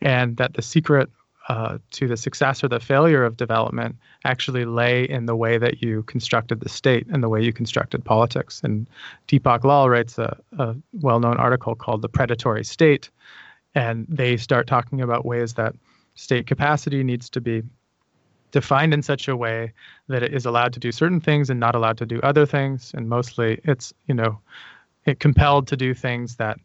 [0.00, 1.10] and that the secret
[1.50, 5.82] uh, to the success or the failure of development actually lay in the way that
[5.82, 8.60] you constructed the state and the way you constructed politics.
[8.62, 8.88] And
[9.26, 13.10] Deepak Lal writes a, a well known article called The Predatory State.
[13.74, 15.74] And they start talking about ways that
[16.14, 17.64] state capacity needs to be
[18.52, 19.72] defined in such a way
[20.06, 22.92] that it is allowed to do certain things and not allowed to do other things.
[22.94, 24.38] And mostly it's, you know,
[25.04, 26.60] it compelled to do things that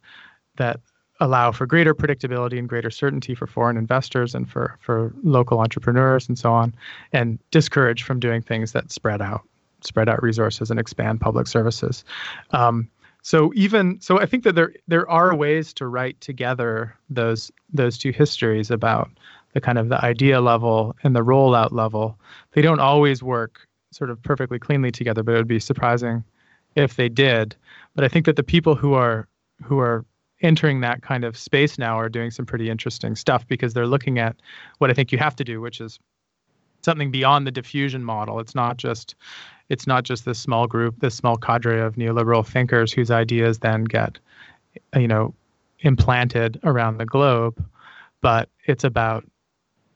[0.58, 0.80] that
[1.19, 6.28] allow for greater predictability and greater certainty for foreign investors and for, for local entrepreneurs
[6.28, 6.73] and so on,
[7.13, 9.41] and discourage from doing things that spread out
[9.82, 12.04] spread out resources and expand public services.
[12.51, 12.89] Um,
[13.21, 17.97] so even so, I think that there there are ways to write together those those
[17.97, 19.10] two histories about
[19.54, 22.19] the kind of the idea level and the rollout level.
[22.51, 26.23] They don't always work sort of perfectly cleanly together, but it would be surprising
[26.75, 27.56] if they did.
[27.95, 29.28] But I think that the people who are
[29.63, 30.06] who are
[30.45, 34.19] entering that kind of space now are doing some pretty interesting stuff because they're looking
[34.19, 34.36] at
[34.77, 35.99] what I think you have to do, which is
[36.84, 38.39] something beyond the diffusion model.
[38.39, 39.15] It's not just
[39.69, 43.84] it's not just this small group, this small cadre of neoliberal thinkers whose ideas then
[43.84, 44.19] get
[44.95, 45.34] you know
[45.79, 47.63] implanted around the globe,
[48.21, 49.25] but it's about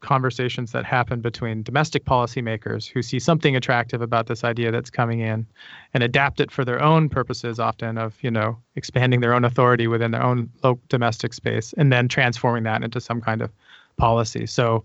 [0.01, 5.19] conversations that happen between domestic policymakers who see something attractive about this idea that's coming
[5.19, 5.45] in
[5.93, 9.88] and adapt it for their own purposes often of you know expanding their own authority
[9.88, 10.49] within their own
[10.88, 13.51] domestic space and then transforming that into some kind of
[13.97, 14.83] policy so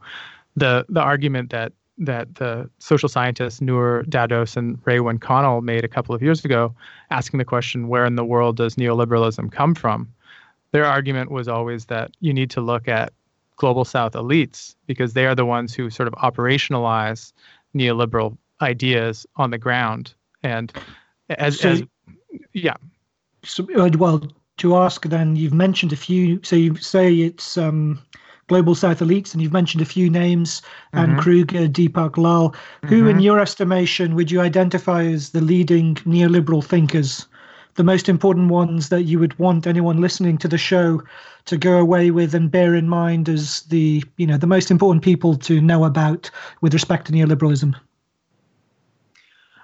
[0.57, 5.88] the the argument that that the social scientists Nour Dados and Raewyn Connell made a
[5.88, 6.74] couple of years ago,
[7.11, 10.12] asking the question, where in the world does neoliberalism come from?
[10.72, 13.12] Their argument was always that you need to look at
[13.57, 17.33] global south elites because they are the ones who sort of operationalize
[17.75, 20.73] neoliberal ideas on the ground and
[21.31, 21.83] as, so, as
[22.53, 22.77] yeah
[23.45, 28.01] so, uh, well to ask then you've mentioned a few so you say it's um,
[28.47, 30.62] global south elites and you've mentioned a few names
[30.93, 31.21] and mm-hmm.
[31.21, 32.88] krueger deepak lal mm-hmm.
[32.88, 37.27] who in your estimation would you identify as the leading neoliberal thinkers
[37.75, 41.03] the most important ones that you would want anyone listening to the show
[41.47, 45.03] to go away with and bear in mind as the you know the most important
[45.03, 47.75] people to know about with respect to neoliberalism?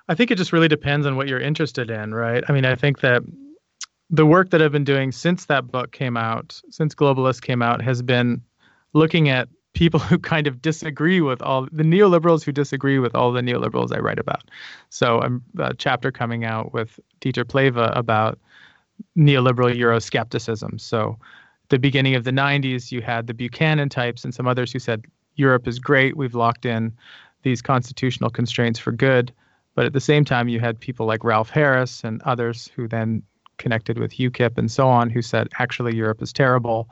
[0.08, 2.42] I think it just really depends on what you're interested in, right?
[2.48, 3.22] I mean, I think that
[4.10, 7.80] the work that I've been doing since that book came out, since Globalist came out,
[7.80, 8.42] has been
[8.92, 13.32] looking at people who kind of disagree with all the neoliberals who disagree with all
[13.32, 14.50] the neoliberals I write about.
[14.88, 18.38] So I'm a chapter coming out with Dieter Plehwe about
[19.16, 20.80] neoliberal Euroscepticism.
[20.80, 21.18] So
[21.68, 25.04] the beginning of the 90s, you had the Buchanan types and some others who said
[25.36, 26.16] Europe is great.
[26.16, 26.92] We've locked in
[27.42, 29.32] these constitutional constraints for good.
[29.74, 33.22] But at the same time, you had people like Ralph Harris and others who then
[33.56, 36.88] connected with UKIP and so on who said actually Europe is terrible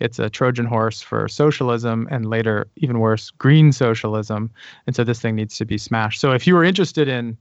[0.00, 4.50] it's a Trojan horse for socialism and later, even worse, green socialism.
[4.86, 6.20] And so this thing needs to be smashed.
[6.20, 7.36] So if you were interested in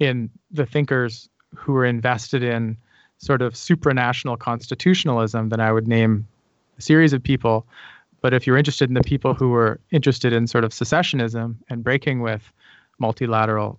[0.00, 2.76] in the thinkers who were invested in
[3.18, 6.26] sort of supranational constitutionalism, then I would name
[6.76, 7.66] a series of people.
[8.20, 11.84] But if you're interested in the people who were interested in sort of secessionism and
[11.84, 12.52] breaking with
[12.98, 13.78] multilateral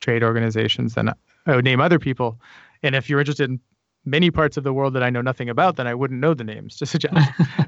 [0.00, 1.12] trade organizations, then
[1.46, 2.40] I would name other people.
[2.82, 3.60] And if you're interested in
[4.04, 6.44] many parts of the world that I know nothing about, then I wouldn't know the
[6.44, 7.14] names to suggest.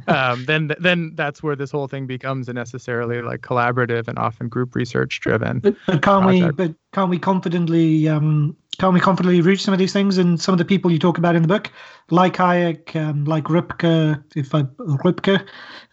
[0.09, 4.49] um, then, then that's where this whole thing becomes a necessarily like collaborative and often
[4.49, 5.61] group research driven.
[5.61, 6.59] But, but can't project.
[6.59, 6.67] we?
[6.67, 8.09] But can't we confidently?
[8.09, 10.99] Um, can't we confidently reach some of these things and some of the people you
[10.99, 11.71] talk about in the book,
[12.11, 15.47] like Hayek, um, like Rupke, if I Rupke,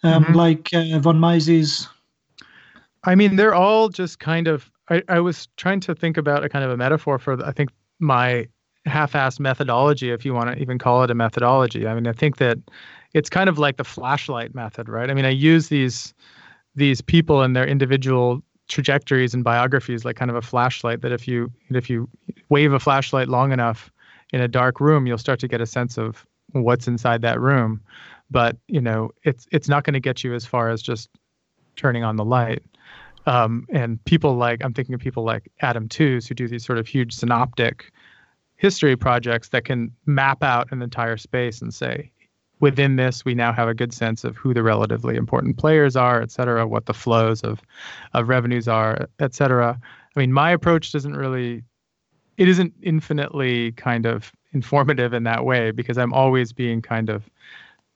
[0.04, 0.34] um, mm-hmm.
[0.34, 1.90] like uh, von Mises?
[3.04, 4.72] I mean, they're all just kind of.
[4.90, 7.44] I, I was trying to think about a kind of a metaphor for.
[7.46, 8.48] I think my
[8.86, 11.88] half-assed methodology, if you want to even call it a methodology.
[11.88, 12.58] I mean, I think that
[13.14, 15.10] it's kind of like the flashlight method, right?
[15.10, 16.14] I mean, I use these
[16.76, 21.28] these people and their individual trajectories and biographies like kind of a flashlight that if
[21.28, 22.08] you if you
[22.50, 23.92] wave a flashlight long enough
[24.32, 27.82] in a dark room you'll start to get a sense of what's inside that room
[28.30, 31.10] but you know it's it's not going to get you as far as just
[31.76, 32.62] turning on the light
[33.26, 36.78] um, and people like i'm thinking of people like adam tooze who do these sort
[36.78, 37.92] of huge synoptic
[38.60, 42.12] history projects that can map out an entire space and say
[42.60, 46.22] within this, we now have a good sense of who the relatively important players are,
[46.22, 47.62] et cetera, what the flows of,
[48.14, 49.80] of revenues are, et cetera.
[50.14, 51.64] I mean, my approach doesn't really,
[52.36, 57.30] it isn't infinitely kind of informative in that way because I'm always being kind of,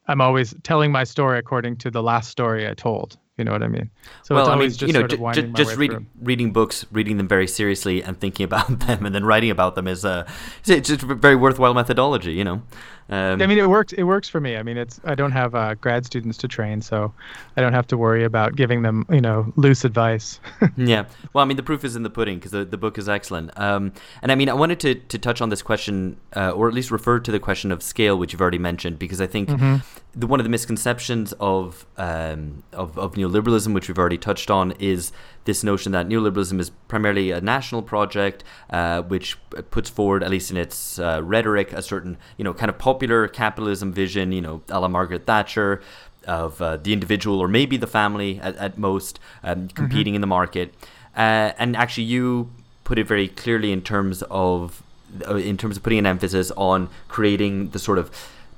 [0.07, 3.17] I'm always telling my story according to the last story I told.
[3.37, 3.89] You know what I mean?
[4.21, 7.47] So well, I mean, you know, j- j- just reading reading books, reading them very
[7.47, 10.27] seriously, and thinking about them, and then writing about them is uh,
[10.67, 12.33] a it's just a very worthwhile methodology.
[12.33, 12.61] You know.
[13.09, 13.93] Um, I mean, it works.
[13.93, 14.55] It works for me.
[14.55, 17.13] I mean, it's I don't have uh, grad students to train, so
[17.57, 20.39] I don't have to worry about giving them, you know, loose advice.
[20.77, 21.05] yeah.
[21.33, 23.57] Well, I mean, the proof is in the pudding because the, the book is excellent.
[23.59, 26.73] Um, and I mean, I wanted to to touch on this question, uh, or at
[26.73, 29.77] least refer to the question of scale, which you've already mentioned, because I think mm-hmm.
[30.19, 34.71] the one of the misconceptions of um, of of neoliberalism, which we've already touched on,
[34.73, 35.11] is
[35.45, 39.37] this notion that neoliberalism is primarily a national project, uh, which
[39.71, 43.27] puts forward, at least in its uh, rhetoric, a certain you know kind of popular
[43.27, 45.81] capitalism vision, you know, a la Margaret Thatcher,
[46.27, 49.67] of uh, the individual or maybe the family at, at most um, mm-hmm.
[49.75, 50.15] competing mm-hmm.
[50.15, 50.73] in the market.
[51.15, 52.49] Uh, and actually, you
[52.83, 54.83] put it very clearly in terms of
[55.27, 58.09] uh, in terms of putting an emphasis on creating the sort of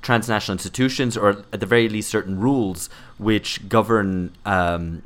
[0.02, 5.02] transnational institutions or at the very least certain rules which govern um,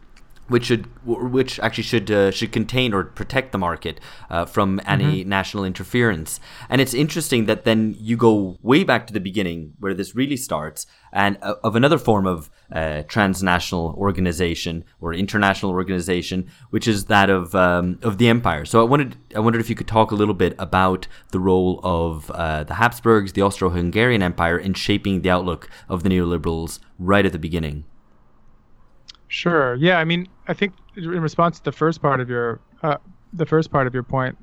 [0.51, 5.21] which should which actually should uh, should contain or protect the market uh, from any
[5.21, 5.29] mm-hmm.
[5.29, 6.41] national interference.
[6.69, 10.37] And it's interesting that then you go way back to the beginning where this really
[10.37, 17.05] starts, and uh, of another form of uh, transnational organization or international organization, which is
[17.07, 18.65] that of um, of the empire.
[18.65, 21.81] So I wanted I wondered if you could talk a little bit about the role
[21.85, 27.25] of uh, the Habsburgs, the Austro-Hungarian Empire, in shaping the outlook of the neoliberals right
[27.25, 27.85] at the beginning.
[29.31, 29.77] Sure.
[29.77, 29.99] Yeah.
[29.99, 32.97] I mean, I think in response to the first part of your uh,
[33.33, 34.37] the first part of your point,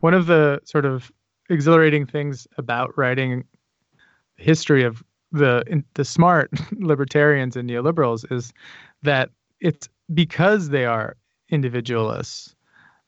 [0.00, 1.10] one of the sort of
[1.48, 3.44] exhilarating things about writing
[4.36, 8.52] history of the the smart libertarians and neoliberals is
[9.02, 11.16] that it's because they are
[11.48, 12.54] individualists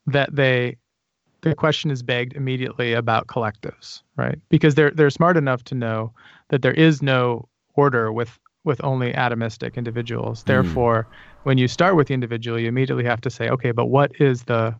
[0.06, 0.78] that they
[1.42, 4.38] the question is begged immediately about collectives, right?
[4.48, 6.10] Because they're they're smart enough to know
[6.48, 10.42] that there is no order with with only atomistic individuals.
[10.42, 10.46] Mm.
[10.46, 11.06] Therefore,
[11.44, 14.44] when you start with the individual, you immediately have to say, okay, but what is
[14.44, 14.74] the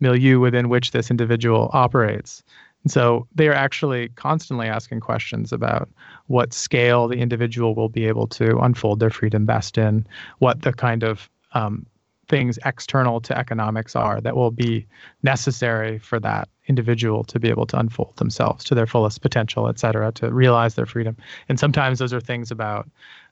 [0.00, 2.42] milieu within which this individual operates?
[2.84, 5.88] And so they are actually constantly asking questions about
[6.26, 10.06] what scale the individual will be able to unfold their freedom best in,
[10.38, 11.86] what the kind of um,
[12.28, 14.86] things external to economics are that will be
[15.22, 19.78] necessary for that individual to be able to unfold themselves to their fullest potential, et
[19.78, 21.16] cetera, to realize their freedom.
[21.48, 22.88] And sometimes those are things about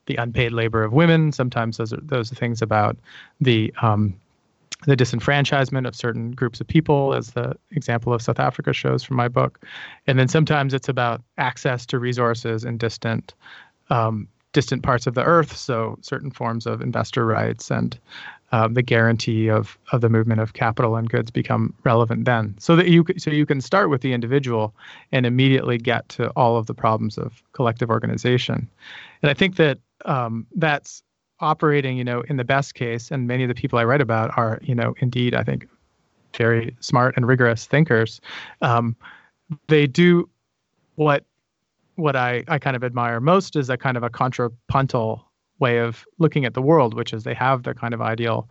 [0.07, 1.33] the unpaid labor of women.
[1.33, 2.97] Sometimes those are those are things about
[3.41, 4.15] the um,
[4.87, 9.17] the disenfranchisement of certain groups of people, as the example of South Africa shows from
[9.17, 9.65] my book.
[10.07, 13.35] And then sometimes it's about access to resources in distant
[13.91, 17.99] um, distant parts of the earth, so certain forms of investor rights and
[18.53, 22.55] um, the guarantee of of the movement of capital and goods become relevant then.
[22.59, 24.75] So that you so you can start with the individual
[25.11, 28.69] and immediately get to all of the problems of collective organization.
[29.23, 31.03] And I think that um, that's
[31.41, 34.37] operating, you know, in the best case, and many of the people I write about
[34.37, 35.67] are, you know, indeed, I think,
[36.37, 38.21] very smart and rigorous thinkers.
[38.61, 38.97] Um,
[39.69, 40.29] they do
[40.97, 41.25] what
[42.03, 45.25] what I, I kind of admire most is a kind of a contrapuntal
[45.61, 48.49] way of looking at the world, which is they have the kind of ideal,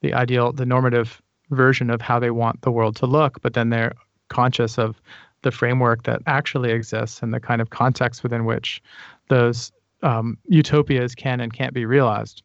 [0.00, 3.68] the ideal, the normative version of how they want the world to look, but then
[3.68, 3.92] they're
[4.28, 5.00] conscious of
[5.42, 8.82] the framework that actually exists and the kind of context within which
[9.28, 9.70] those
[10.02, 12.42] um, utopias can and can't be realized.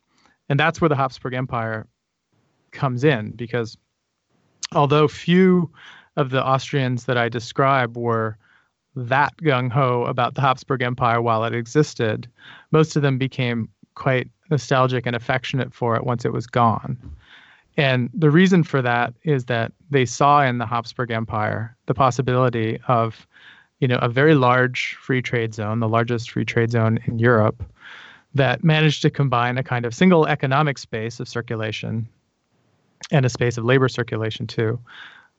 [0.50, 1.88] And that's where the Habsburg Empire
[2.72, 3.78] comes in because
[4.74, 5.72] although few
[6.18, 8.38] of the Austrians that I describe were
[8.96, 12.28] that gung ho about the Habsburg Empire while it existed,
[12.72, 16.98] most of them became quite nostalgic and affectionate for it once it was gone.
[17.78, 22.80] And the reason for that is that they saw in the Habsburg Empire the possibility
[22.88, 23.26] of
[23.82, 27.64] you know, a very large free trade zone, the largest free trade zone in Europe,
[28.34, 32.08] that managed to combine a kind of single economic space of circulation
[33.10, 34.80] and a space of labor circulation too,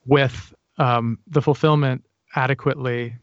[0.05, 3.15] with um, the fulfillment adequately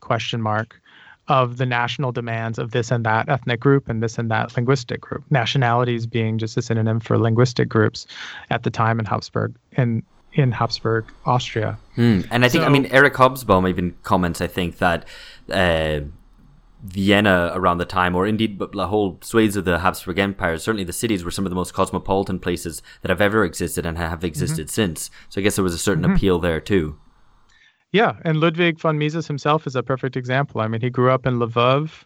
[0.00, 0.80] question mark
[1.28, 5.00] of the national demands of this and that ethnic group and this and that linguistic
[5.00, 5.24] group.
[5.30, 8.06] Nationalities being just a synonym for linguistic groups
[8.50, 11.78] at the time in Habsburg in in Habsburg, Austria.
[11.96, 12.28] Mm.
[12.30, 15.06] And I think, so, I mean, Eric Hobsbawm even comments, I think, that
[15.50, 16.00] uh,
[16.82, 20.92] Vienna around the time, or indeed the whole swathes of the Habsburg Empire, certainly the
[20.92, 24.66] cities were some of the most cosmopolitan places that have ever existed and have existed
[24.66, 24.74] mm-hmm.
[24.74, 25.10] since.
[25.30, 26.14] So I guess there was a certain mm-hmm.
[26.14, 26.98] appeal there too.
[27.96, 30.60] Yeah, and Ludwig von Mises himself is a perfect example.
[30.60, 32.04] I mean, he grew up in Lvov,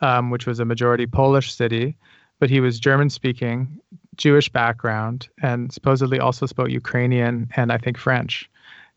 [0.00, 1.94] um, which was a majority Polish city,
[2.38, 3.78] but he was German speaking,
[4.16, 8.48] Jewish background, and supposedly also spoke Ukrainian and I think French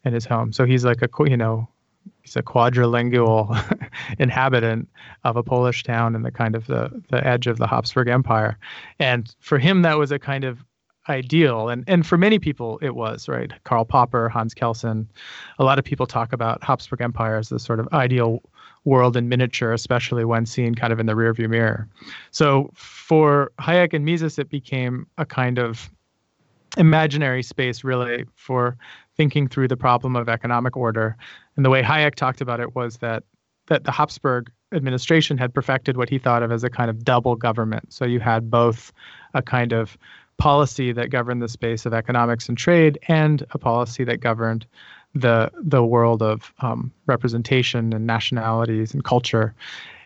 [0.05, 0.53] in his home.
[0.53, 1.67] So he's like a you know
[2.21, 3.43] he's a quadrilingual
[4.17, 4.87] inhabitant
[5.25, 8.57] of a Polish town in the kind of the the edge of the Habsburg Empire,
[8.97, 10.63] and for him that was a kind of
[11.09, 15.07] ideal and and for many people it was right karl popper hans kelsen
[15.57, 18.41] a lot of people talk about habsburg empire as the sort of ideal
[18.85, 21.87] world in miniature, especially when seen kind of in the rearview mirror.
[22.31, 25.89] So for Hayek and Mises, it became a kind of
[26.77, 28.77] imaginary space, really, for
[29.17, 31.17] thinking through the problem of economic order.
[31.55, 33.23] And the way Hayek talked about it was that
[33.67, 37.35] that the Habsburg administration had perfected what he thought of as a kind of double
[37.35, 37.93] government.
[37.93, 38.91] So you had both
[39.35, 39.95] a kind of
[40.39, 44.65] policy that governed the space of economics and trade and a policy that governed
[45.13, 49.53] the the world of um, representation and nationalities and culture,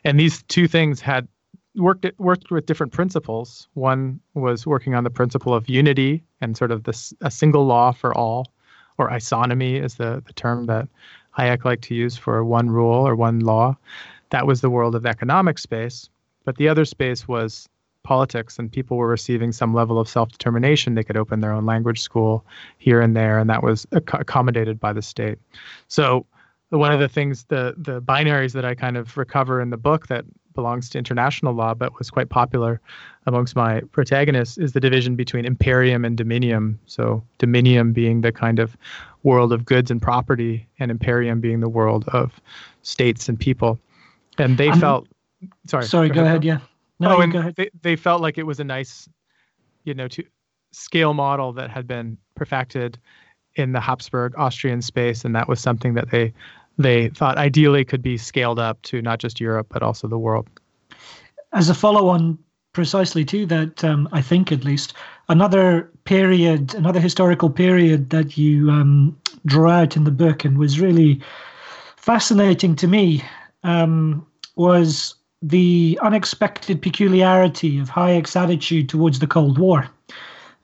[0.04, 1.28] and these two things had
[1.76, 3.68] worked worked with different principles.
[3.74, 7.92] One was working on the principle of unity and sort of this a single law
[7.92, 8.52] for all,
[8.98, 10.88] or isonomy is the the term that
[11.38, 13.78] Hayek liked to use for one rule or one law.
[14.30, 16.10] That was the world of economic space,
[16.46, 17.70] but the other space was
[18.04, 22.02] politics and people were receiving some level of self-determination they could open their own language
[22.02, 22.46] school
[22.78, 25.38] here and there and that was ac- accommodated by the state.
[25.88, 26.26] So
[26.70, 30.08] one of the things the the binaries that i kind of recover in the book
[30.08, 32.80] that belongs to international law but was quite popular
[33.26, 36.78] amongst my protagonists is the division between imperium and dominium.
[36.86, 38.78] So dominium being the kind of
[39.24, 42.40] world of goods and property and imperium being the world of
[42.82, 43.80] states and people.
[44.38, 45.08] And they felt
[45.68, 46.60] sorry sorry go, go ahead, ahead yeah
[47.00, 49.10] no, oh, and they, they felt like it was a nice,
[49.84, 50.24] you know, to
[50.72, 52.98] scale model that had been perfected
[53.56, 56.34] in the Habsburg Austrian space, and that was something that they
[56.78, 60.48] they thought ideally could be scaled up to not just Europe but also the world.
[61.52, 62.40] As a follow-on,
[62.74, 64.94] precisely to that, um, I think at least
[65.30, 69.16] another period, another historical period that you um,
[69.46, 71.22] draw out in the book and was really
[71.98, 73.24] fascinating to me
[73.64, 74.26] um,
[74.56, 79.90] was the unexpected peculiarity of Hayek's attitude towards the Cold War.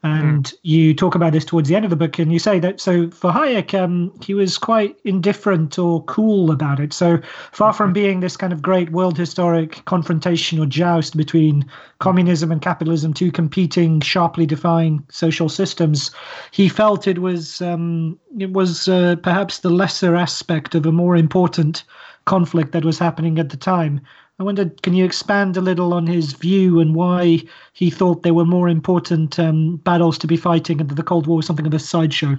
[0.01, 0.53] And mm.
[0.61, 3.09] you talk about this towards the end of the book, and you say that so
[3.09, 6.93] for Hayek, um, he was quite indifferent or cool about it.
[6.93, 7.19] So
[7.51, 11.69] far from being this kind of great world historic confrontation or joust between
[11.99, 16.11] communism and capitalism, two competing, sharply defined social systems,
[16.51, 21.17] he felt it was um, it was uh, perhaps the lesser aspect of a more
[21.17, 21.83] important
[22.23, 23.99] conflict that was happening at the time.
[24.39, 28.33] I wondered, can you expand a little on his view and why he thought there
[28.33, 31.67] were more important um, battles to be fighting and that the Cold War was something
[31.67, 32.37] of a sideshow?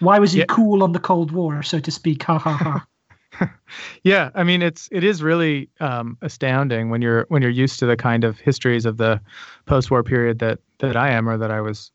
[0.00, 0.46] Why was he yeah.
[0.48, 2.22] cool on the Cold War, so to speak?
[2.24, 2.84] Ha ha
[3.32, 3.50] ha.
[4.04, 7.86] yeah, I mean it's it is really um, astounding when you're when you're used to
[7.86, 9.20] the kind of histories of the
[9.64, 11.90] post-war period that that I am or that I was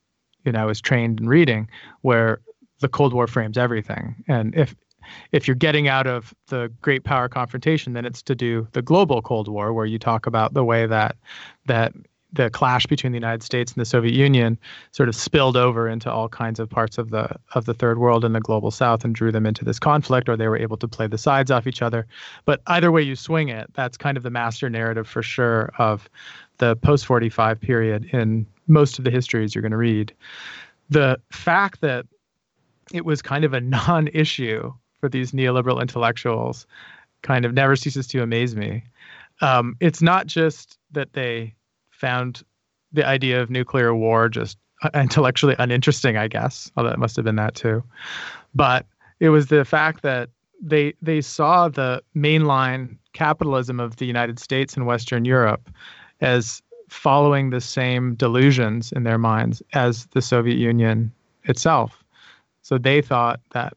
[0.46, 1.70] you know I was trained in reading,
[2.02, 2.42] where
[2.80, 4.24] the Cold War frames everything.
[4.28, 4.76] And if
[5.32, 9.22] if you're getting out of the great power confrontation, then it's to do the global
[9.22, 11.16] Cold War, where you talk about the way that
[11.66, 11.94] that
[12.36, 14.58] the clash between the United States and the Soviet Union
[14.92, 18.26] sort of spilled over into all kinds of parts of the of the third world
[18.26, 20.88] and the global south and drew them into this conflict or they were able to
[20.88, 22.06] play the sides off each other.
[22.44, 26.10] But either way you swing it that's kind of the master narrative for sure of
[26.58, 30.14] the post 45 period in most of the histories you're going to read.
[30.90, 32.06] The fact that
[32.94, 34.74] it was kind of a non-issue
[35.06, 36.66] for these neoliberal intellectuals
[37.22, 38.84] kind of never ceases to amaze me.
[39.42, 41.54] Um, it's not just that they
[41.92, 42.42] found
[42.92, 44.58] the idea of nuclear war just
[44.96, 47.84] intellectually uninteresting, I guess, although it must have been that too.
[48.56, 48.88] But
[49.20, 50.30] it was the fact that
[50.60, 55.70] they they saw the mainline capitalism of the United States and Western Europe
[56.22, 61.12] as following the same delusions in their minds as the Soviet Union
[61.44, 62.04] itself.
[62.64, 63.74] So they thought that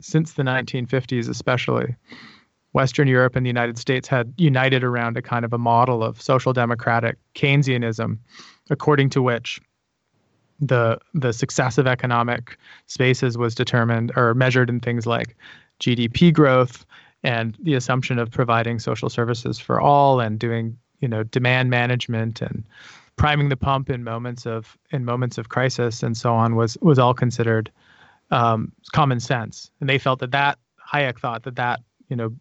[0.00, 1.94] since the 1950s, especially,
[2.72, 6.20] Western Europe and the United States had united around a kind of a model of
[6.20, 8.18] social democratic Keynesianism,
[8.70, 9.60] according to which
[10.60, 15.36] the the success of economic spaces was determined or measured in things like
[15.80, 16.84] GDP growth
[17.22, 22.42] and the assumption of providing social services for all and doing you know demand management
[22.42, 22.64] and
[23.16, 26.98] priming the pump in moments of in moments of crisis and so on was was
[26.98, 27.70] all considered
[28.30, 30.58] um, common sense, and they felt that that
[30.92, 32.34] Hayek thought that that you know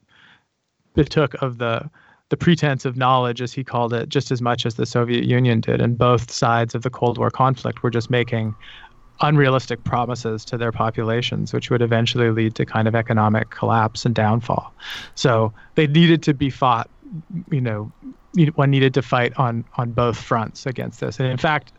[0.96, 1.90] betook of the
[2.30, 5.62] the pretense of knowledge, as he called it, just as much as the Soviet Union
[5.62, 8.54] did, and both sides of the Cold War conflict were just making
[9.22, 14.14] unrealistic promises to their populations, which would eventually lead to kind of economic collapse and
[14.14, 14.74] downfall.
[15.16, 16.90] So they needed to be fought,
[17.52, 17.92] you know,
[18.56, 21.20] one needed to fight on on both fronts against this.
[21.20, 21.72] And in fact,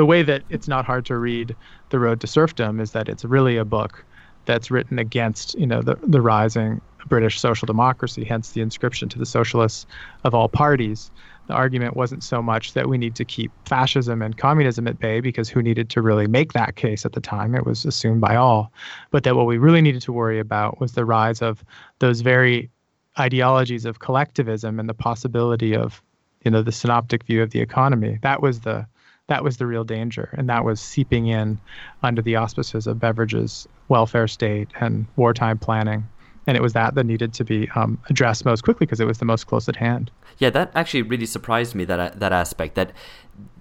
[0.00, 1.54] the way that it's not hard to read
[1.90, 4.02] The Road to Serfdom is that it's really a book
[4.46, 9.18] that's written against, you know, the the rising British social democracy, hence the inscription to
[9.18, 9.84] the socialists
[10.24, 11.10] of all parties.
[11.48, 15.20] The argument wasn't so much that we need to keep fascism and communism at bay
[15.20, 17.54] because who needed to really make that case at the time?
[17.54, 18.72] It was assumed by all.
[19.10, 21.62] But that what we really needed to worry about was the rise of
[21.98, 22.70] those very
[23.18, 26.00] ideologies of collectivism and the possibility of
[26.42, 28.86] you know the synoptic view of the economy that was the
[29.30, 31.58] that was the real danger and that was seeping in
[32.02, 36.06] under the auspices of Beveridge's welfare state and wartime planning.
[36.46, 39.18] And it was that that needed to be um, addressed most quickly because it was
[39.18, 40.10] the most close at hand.
[40.38, 42.92] Yeah that actually really surprised me that that aspect that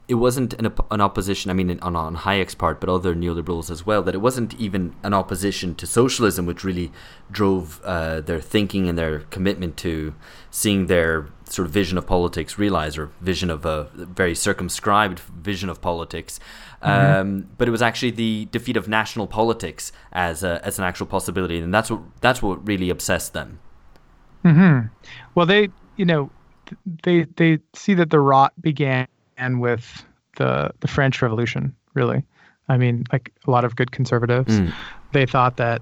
[0.07, 3.86] it wasn't an, an opposition, I mean, on, on Hayek's part, but other neoliberals as
[3.86, 6.91] well, that it wasn't even an opposition to socialism, which really
[7.30, 10.15] drove uh, their thinking and their commitment to
[10.49, 15.70] seeing their sort of vision of politics realized, or vision of a very circumscribed vision
[15.70, 16.39] of politics.
[16.84, 17.20] Mm-hmm.
[17.22, 21.08] Um, but it was actually the defeat of national politics as a, as an actual
[21.08, 23.60] possibility, and that's what that's what really obsessed them.
[24.43, 24.80] Hmm.
[25.36, 26.30] Well, they, you know,
[27.04, 30.06] they they see that the rot began with
[30.38, 31.76] the the French Revolution.
[31.93, 32.24] Really,
[32.70, 34.74] I mean, like a lot of good conservatives, mm.
[35.12, 35.82] they thought that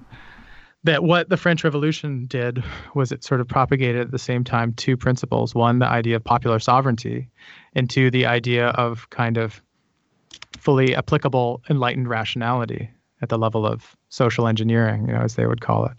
[0.84, 2.62] that what the French Revolution did
[2.94, 6.24] was it sort of propagated at the same time two principles: one, the idea of
[6.24, 7.28] popular sovereignty,
[7.74, 9.62] and two, the idea of kind of
[10.58, 12.90] fully applicable enlightened rationality
[13.22, 15.92] at the level of social engineering, you know, as they would call it.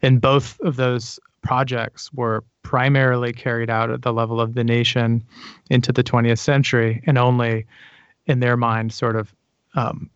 [0.00, 5.22] And both of those projects were primarily carried out at the level of the nation
[5.70, 7.66] into the 20th century and only
[8.26, 9.34] in their mind sort of
[9.74, 10.08] um,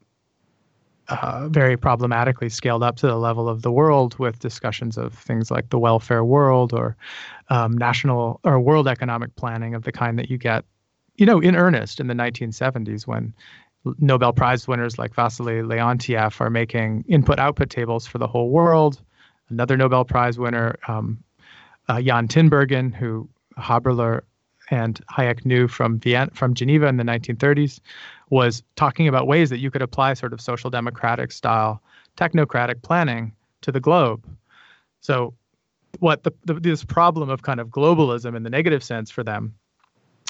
[1.08, 5.50] uh, very problematically scaled up to the level of the world with discussions of things
[5.50, 6.96] like the welfare world or
[7.48, 10.64] um, national or world economic planning of the kind that you get,
[11.16, 13.32] you know, in earnest in the 1970s when
[13.98, 19.00] Nobel Prize winners like Vasily Leontief are making input-output tables for the whole world.
[19.48, 21.22] Another Nobel Prize winner, um,
[21.88, 24.22] uh, Jan Tinbergen, who Haberler
[24.70, 27.80] and Hayek knew from Vienna, from Geneva in the 1930s,
[28.30, 31.80] was talking about ways that you could apply sort of social democratic style
[32.16, 34.24] technocratic planning to the globe.
[35.00, 35.34] So,
[36.00, 39.54] what the, the, this problem of kind of globalism in the negative sense for them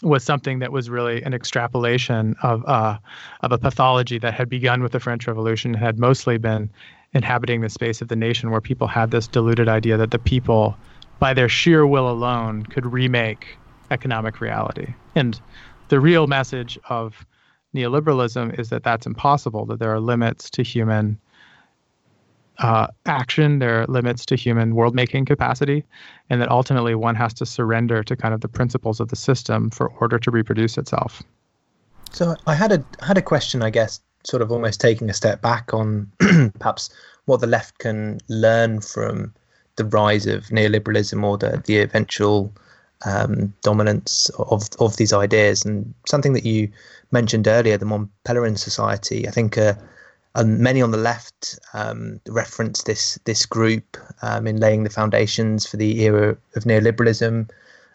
[0.03, 2.99] was something that was really an extrapolation of uh,
[3.40, 6.70] of a pathology that had begun with the French Revolution, and had mostly been
[7.14, 10.76] inhabiting the space of the nation where people had this deluded idea that the people,
[11.18, 13.57] by their sheer will alone, could remake
[13.90, 14.94] economic reality.
[15.14, 15.40] And
[15.88, 17.24] the real message of
[17.77, 21.18] neoliberalism is that that's impossible, that there are limits to human
[22.59, 25.85] uh, action, there are limits to human world making capacity,
[26.31, 29.70] and that ultimately one has to surrender to kind of the principles of the system
[29.70, 31.22] for order to reproduce itself.
[32.12, 35.43] So I had a had a question, I guess, sort of almost taking a step
[35.43, 36.11] back on
[36.59, 36.91] perhaps
[37.27, 39.35] what the left can learn from
[39.77, 42.53] the rise of neoliberalism or the, the eventual
[43.05, 45.64] um, dominance of of these ideas.
[45.64, 46.70] And something that you
[47.12, 49.74] mentioned earlier, the Mont Pelerin Society, I think uh,
[50.44, 55.76] many on the left um, reference this this group um, in laying the foundations for
[55.76, 57.49] the era of neoliberalism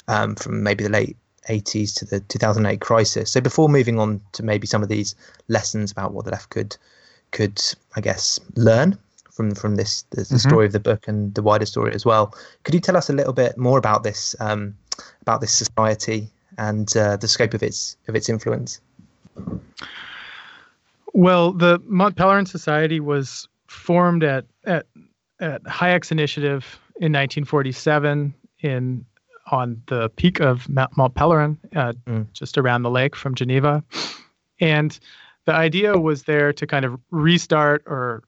[0.08, 1.18] um, from maybe the late
[1.50, 3.32] 80s to the 2008 crisis.
[3.32, 5.16] So before moving on to maybe some of these
[5.48, 6.78] lessons about what the left could
[7.32, 7.62] could
[7.96, 8.98] I guess learn
[9.32, 10.38] from from this the, the mm-hmm.
[10.38, 12.36] story of the book and the wider story as well.
[12.64, 14.76] Could you tell us a little bit more about this um,
[15.22, 18.82] about this society and uh, the scope of its of its influence?
[21.14, 24.86] Well, the Mont Pelerin Society was formed at at
[25.40, 29.06] at Hayek's initiative in 1947 in
[29.52, 32.32] on the peak of Mont Pelerin, uh, mm.
[32.32, 33.84] just around the lake from Geneva.
[34.60, 34.98] And
[35.46, 38.24] the idea was there to kind of restart or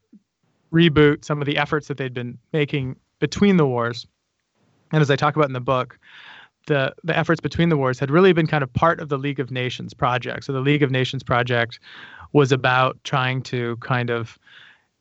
[0.72, 4.06] reboot some of the efforts that they'd been making between the wars.
[4.92, 5.98] And as I talk about in the book,
[6.66, 9.40] the, the efforts between the wars had really been kind of part of the League
[9.40, 10.44] of Nations project.
[10.44, 11.80] So the League of Nations project
[12.32, 14.38] was about trying to kind of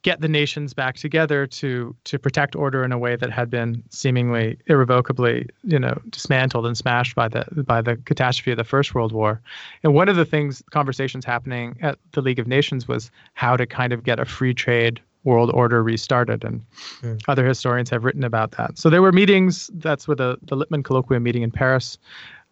[0.03, 3.81] get the nations back together to to protect order in a way that had been
[3.89, 8.93] seemingly irrevocably you know dismantled and smashed by the by the catastrophe of the first
[8.93, 9.41] world war
[9.81, 13.65] and one of the things conversations happening at the league of nations was how to
[13.65, 16.61] kind of get a free trade world order restarted and
[17.01, 17.21] Mm.
[17.27, 20.83] other historians have written about that so there were meetings that's where the the lippmann
[20.83, 21.97] colloquium meeting in paris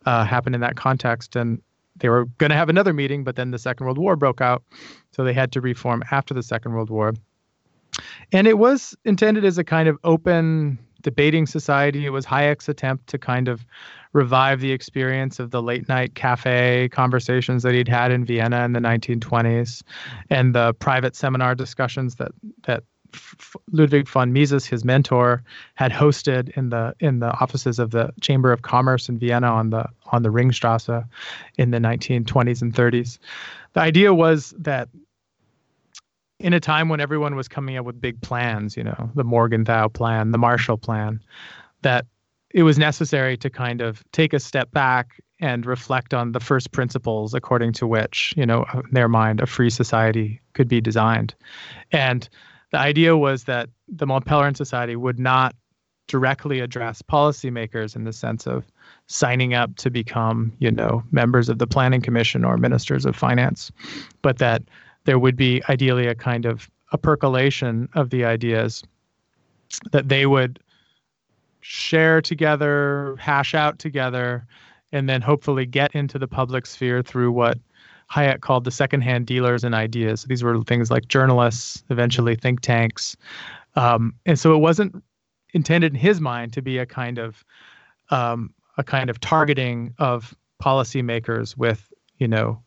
[0.06, 1.62] uh, happened in that context and
[1.98, 4.64] they were going to have another meeting but then the second world war broke out
[5.12, 7.14] so they had to reform after the second world war
[8.32, 12.06] and it was intended as a kind of open debating society.
[12.06, 13.66] It was Hayek's attempt to kind of
[14.14, 18.74] revive the experience of the late night cafe conversations that he'd had in Vienna in
[18.74, 19.84] the 1920s
[20.30, 22.32] and the private seminar discussions that
[22.64, 22.84] that
[23.72, 25.44] Ludwig von Mises, his mentor,
[25.76, 29.70] had hosted in the in the offices of the Chamber of Commerce in Vienna on
[29.70, 31.06] the on the Ringstrasse
[31.58, 33.18] in the 1920s and 30s.
[33.74, 34.90] The idea was that
[36.42, 39.88] in a time when everyone was coming up with big plans, you know, the Morgenthau
[39.88, 41.22] plan, the Marshall plan,
[41.82, 42.06] that
[42.54, 46.72] it was necessary to kind of take a step back and reflect on the first
[46.72, 51.34] principles according to which, you know, in their mind, a free society could be designed.
[51.92, 52.28] And
[52.72, 55.56] the idea was that the Mont Pelerin Society would not
[56.08, 58.66] directly address policymakers in the sense of
[59.08, 63.72] signing up to become, you know, members of the planning commission or ministers of finance,
[64.22, 64.62] but that
[65.06, 68.84] there would be ideally a kind of a percolation of the ideas
[69.92, 70.60] that they would
[71.62, 74.46] share together, hash out together,
[74.92, 77.58] and then hopefully get into the public sphere through what
[78.12, 80.24] Hayek called the secondhand dealers in ideas.
[80.24, 83.16] These were things like journalists, eventually think tanks.
[83.76, 85.02] Um, and so it wasn't
[85.54, 87.46] intended in his mind to be a kind of
[88.10, 92.62] um, a kind of targeting of policymakers with, you know,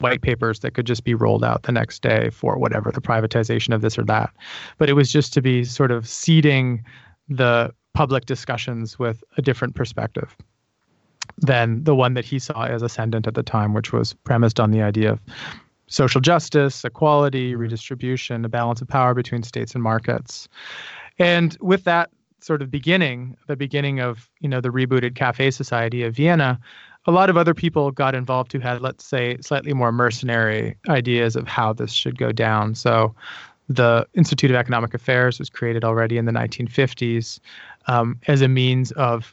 [0.00, 3.74] white papers that could just be rolled out the next day for whatever the privatization
[3.74, 4.30] of this or that.
[4.78, 6.84] But it was just to be sort of seeding
[7.28, 10.36] the public discussions with a different perspective
[11.38, 14.70] than the one that he saw as ascendant at the time, which was premised on
[14.70, 15.20] the idea of
[15.86, 17.60] social justice, equality, mm-hmm.
[17.60, 20.48] redistribution, a balance of power between states and markets.
[21.18, 26.02] And with that sort of beginning, the beginning of you know the rebooted Cafe Society
[26.02, 26.58] of Vienna,
[27.06, 31.36] a lot of other people got involved who had, let's say, slightly more mercenary ideas
[31.36, 32.74] of how this should go down.
[32.74, 33.14] So
[33.68, 37.38] the Institute of Economic Affairs was created already in the 1950s
[37.86, 39.32] um, as a means of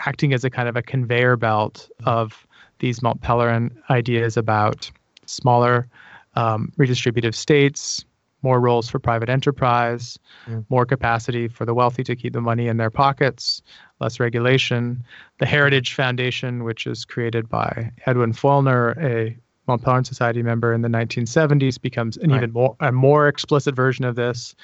[0.00, 2.46] acting as a kind of a conveyor belt of
[2.78, 4.90] these Mont Pelerin ideas about
[5.26, 5.88] smaller
[6.36, 8.04] um, redistributive states,
[8.42, 10.18] more roles for private enterprise,
[10.48, 10.64] Mm.
[10.68, 13.62] more capacity for the wealthy to keep the money in their pockets,
[14.00, 15.02] less regulation.
[15.38, 19.36] The Heritage Foundation, which is created by Edwin Feulner, a
[19.66, 22.38] Mont Pelerin Society member in the 1970s, becomes an Right.
[22.38, 24.54] even more a more explicit version of this,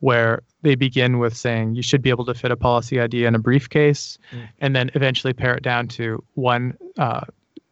[0.00, 3.34] where they begin with saying you should be able to fit a policy idea in
[3.34, 4.48] a briefcase, Mm.
[4.60, 7.22] and then eventually pare it down to one uh,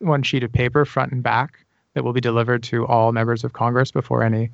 [0.00, 1.58] one sheet of paper, front and back,
[1.94, 4.48] that will be delivered to all members of Congress before any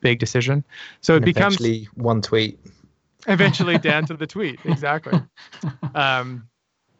[0.00, 0.64] big decision.
[1.00, 2.58] So it becomes eventually one tweet.
[3.26, 5.20] eventually down to the tweet exactly
[5.94, 6.46] um,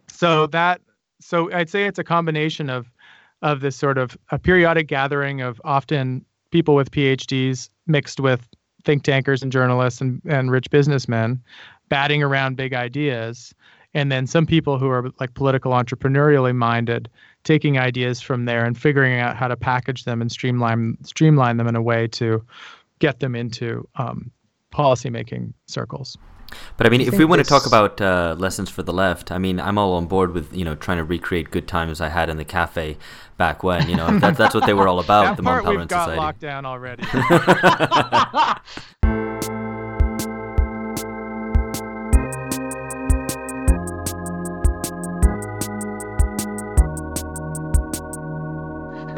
[0.09, 0.81] so that
[1.21, 2.91] so i'd say it's a combination of
[3.43, 8.49] of this sort of a periodic gathering of often people with phds mixed with
[8.85, 11.41] think tankers and journalists and, and rich businessmen
[11.89, 13.55] batting around big ideas
[13.95, 17.09] and then some people who are like political entrepreneurially minded
[17.45, 21.67] taking ideas from there and figuring out how to package them and streamline streamline them
[21.69, 22.45] in a way to
[22.99, 24.31] get them into um,
[24.75, 26.17] policymaking circles.
[26.79, 28.83] But I mean, Do you if we think want to talk about uh, lessons for
[28.83, 31.69] the left, I mean, I'm all on board with you know trying to recreate good
[31.69, 32.97] times I had in the cafe
[33.37, 33.89] back when.
[33.89, 35.25] You know, that, that's what they were all about.
[35.25, 36.21] that the part Mont we've got Society.
[36.21, 37.05] locked down already.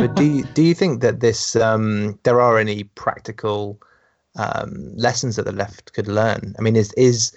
[0.00, 3.80] but do you, do you think that this um, there are any practical
[4.36, 6.54] um, lessons that the left could learn?
[6.58, 7.36] I mean, is is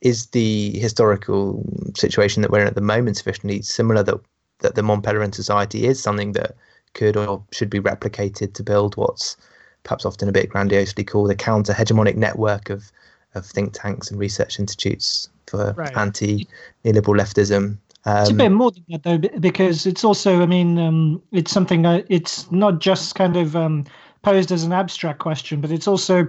[0.00, 1.64] is the historical
[1.96, 4.20] situation that we're in at the moment sufficiently similar that
[4.60, 6.56] that the Mont Pelerin Society is something that
[6.94, 9.36] could or should be replicated to build what's
[9.82, 12.90] perhaps often a bit grandiosely called a counter hegemonic network of
[13.34, 15.96] of think tanks and research institutes for Right.
[15.96, 16.46] anti
[16.84, 17.78] neoliberal leftism.
[18.06, 21.50] It's a Um, bit more than that though, because it's also, I mean, um, it's
[21.50, 21.86] something.
[21.86, 23.84] Uh, it's not just kind of um,
[24.22, 26.28] posed as an abstract question, but it's also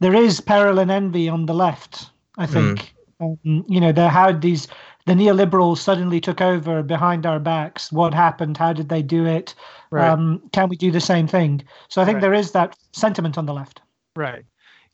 [0.00, 2.10] there is Pelerin envy on the left.
[2.38, 3.38] I think um,
[3.68, 4.68] you know there how these
[5.06, 7.90] the neoliberals suddenly took over behind our backs.
[7.92, 8.56] What happened?
[8.58, 9.54] How did they do it?
[9.90, 10.10] Right.
[10.10, 11.62] Um, can we do the same thing?
[11.88, 12.22] So I think Right.
[12.22, 13.80] there is that sentiment on the left.
[14.16, 14.44] Right.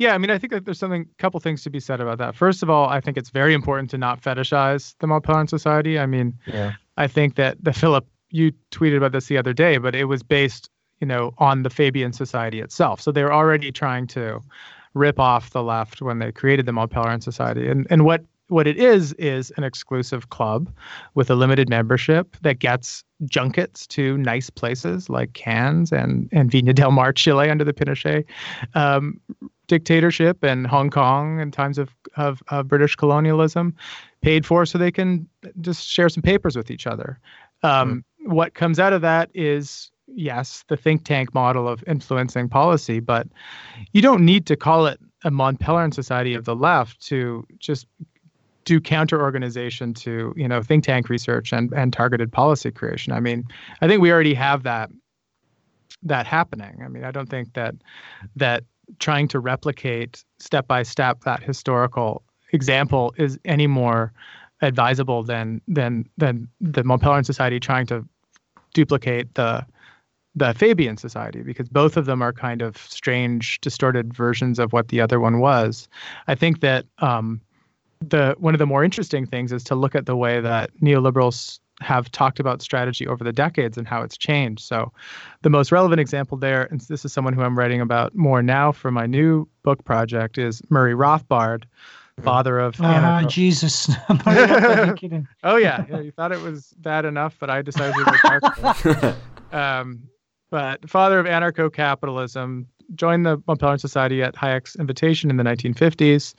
[0.03, 2.19] Yeah, I mean, I think that there's something, a couple things to be said about
[2.19, 2.35] that.
[2.35, 5.97] First of all, I think it's very important to not fetishize the Mont Pelerin Society.
[5.97, 6.73] I mean, Yeah.
[6.97, 10.25] I think that the Philip, you tweeted about this the other day, but it was
[10.25, 10.69] based,
[11.01, 13.01] you know, on the Fabian Society itself.
[13.01, 14.41] So they were already trying to
[14.95, 17.69] rip off the left when they created the Mont Pelerin Society.
[17.69, 20.69] And and what what it is is an exclusive club
[21.15, 26.75] with a limited membership that gets junkets to nice places like Cannes and and Viña
[26.75, 28.25] del Mar, Chile, under the Pinochet
[28.75, 29.21] um,
[29.73, 33.75] dictatorship, and Hong Kong in times of, of of British colonialism,
[34.21, 35.27] paid for so they can
[35.63, 37.19] just share some papers with each other.
[37.63, 43.01] Um, What comes out of that is yes, the think tank model of influencing policy,
[43.01, 43.27] but
[43.93, 47.87] you don't need to call it a Mont Pelerin Society of the left to just
[48.65, 53.13] do counter organization to you know think tank research and and targeted policy creation.
[53.13, 53.45] I mean,
[53.81, 54.91] I think we already have that
[56.03, 56.83] that happening.
[56.85, 57.75] I mean, I don't think that
[58.37, 58.65] that
[58.99, 62.23] trying to replicate step by step that historical
[62.53, 64.13] example is any more
[64.61, 68.07] advisable than than than the Mont Pelerin Society trying to
[68.75, 69.67] duplicate the
[70.35, 74.89] the Fabian Society because both of them are kind of strange, distorted versions of what
[74.89, 75.89] the other one was.
[76.27, 77.41] I think that um,
[78.01, 81.61] the one of the more interesting things is to look at the way that neoliberals
[81.83, 84.63] have talked about strategy over the decades and how it's changed.
[84.65, 84.93] So,
[85.43, 88.73] the most relevant example there, and this is someone who I'm writing about more now
[88.73, 91.65] for my new book project, is Murray Rothbard,
[92.23, 93.91] father of Ah, anarcho- Jesus.
[94.27, 95.29] Are you kidding?
[95.43, 99.17] Oh yeah, yeah, you thought it was bad enough, but I decided to go darker.
[99.53, 100.03] um,
[100.51, 106.35] but father of anarcho-capitalism, joined the Mont Pelerin Society at Hayek's invitation in the 1950s.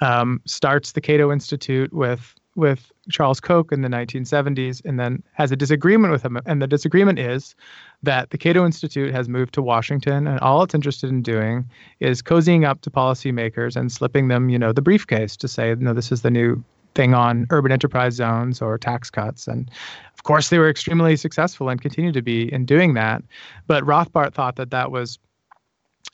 [0.00, 5.52] Um, starts the Cato Institute with with Charles Koch in the 1970s, and then has
[5.52, 6.38] a disagreement with him.
[6.46, 7.54] And the disagreement is
[8.02, 11.68] that the Cato Institute has moved to Washington, and all it's interested in doing
[12.00, 15.94] is cozying up to policymakers and slipping them, you know, the briefcase to say, no,
[15.94, 16.62] this is the new
[16.94, 19.48] thing on urban enterprise zones or tax cuts.
[19.48, 19.70] And
[20.12, 23.22] of course, they were extremely successful and continue to be in doing that.
[23.66, 25.18] But Rothbard thought that that was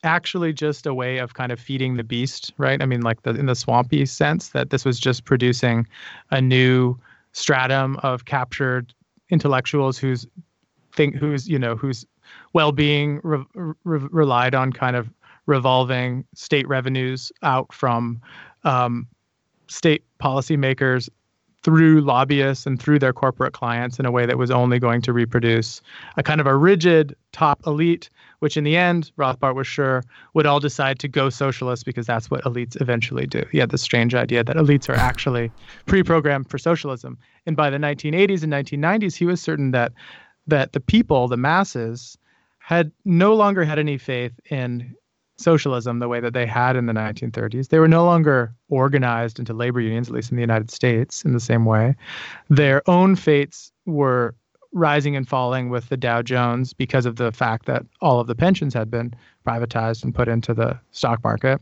[0.09, 2.83] actually just a way of kind of feeding the beast, right?
[2.83, 5.87] I mean, like the in the swampy sense that this was just producing
[6.31, 6.99] a new
[7.33, 8.93] stratum of captured
[9.31, 10.27] intellectuals whose
[10.93, 12.07] think whose you know whose
[12.55, 13.45] well-being re-
[13.85, 15.11] re- relied on kind of
[15.47, 18.21] revolving state revenues out from
[18.65, 19.07] um,
[19.69, 21.09] state policymakers
[21.69, 25.13] through lobbyists and through their corporate clients in a way that was only going to
[25.13, 25.83] reproduce
[26.17, 28.09] a kind of a rigid top elite,
[28.39, 30.03] which in the end, Rothbard was sure
[30.33, 33.45] would all decide to go socialist because that's what elites eventually do.
[33.53, 35.53] He had this strange idea that elites are actually
[35.85, 37.19] pre-programmed for socialism.
[37.45, 39.93] And by the 1980s and 1990s, he was certain that
[40.47, 42.17] that the people, the masses,
[42.61, 44.95] had no longer had any faith in
[45.39, 47.69] socialism the way that they had in the 1930s.
[47.69, 51.33] They were no longer organized into labor unions, at least in the United States, in
[51.33, 51.95] the same way.
[52.51, 54.35] Their own fates were
[54.73, 58.35] rising and falling with the Dow Jones because of the fact that all of the
[58.35, 59.15] pensions had been
[59.47, 61.61] privatized and put into the stock market.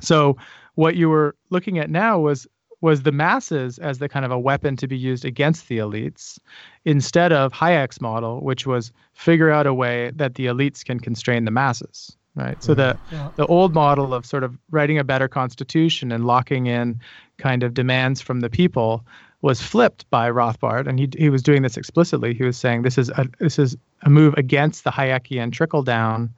[0.00, 0.36] So
[0.74, 2.46] what you were looking at now was
[2.82, 6.38] was the masses as the kind of a weapon to be used against the elites
[6.84, 11.46] instead of Hayek's model, which was figure out a way that the elites can constrain
[11.46, 12.62] the masses right?
[12.62, 13.30] So the Yeah.
[13.36, 17.00] the old model of sort of writing a better constitution and locking in
[17.38, 19.04] kind of demands from the people
[19.42, 22.34] was flipped by Rothbard, and he he was doing this explicitly.
[22.34, 26.30] He was saying this is a this is a move against the Hayekian trickle down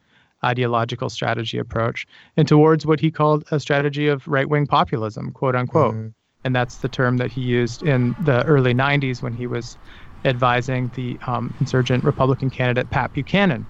[0.45, 5.57] ideological strategy approach and towards what he called a strategy of right wing populism, quote
[5.57, 5.95] unquote.
[6.45, 9.77] And that's the term that he used in the early 90s when he was
[10.25, 13.67] advising the um, insurgent Republican candidate Pat Buchanan.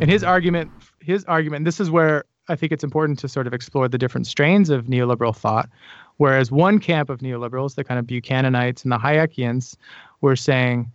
[0.00, 3.54] And his argument, his argument, this is where I think it's important to sort of
[3.54, 5.68] explore the different strains of neoliberal thought.
[6.16, 9.76] Whereas one camp of neoliberals, the kind of Buchananites and the Hayekians,
[10.20, 10.90] were saying,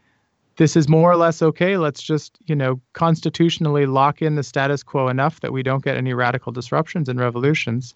[0.58, 1.78] this is more or less okay.
[1.78, 5.98] Let's just, you know, constitutionally lock in the status quo enough that we don't get
[5.98, 7.96] any radical disruptions and revolutions.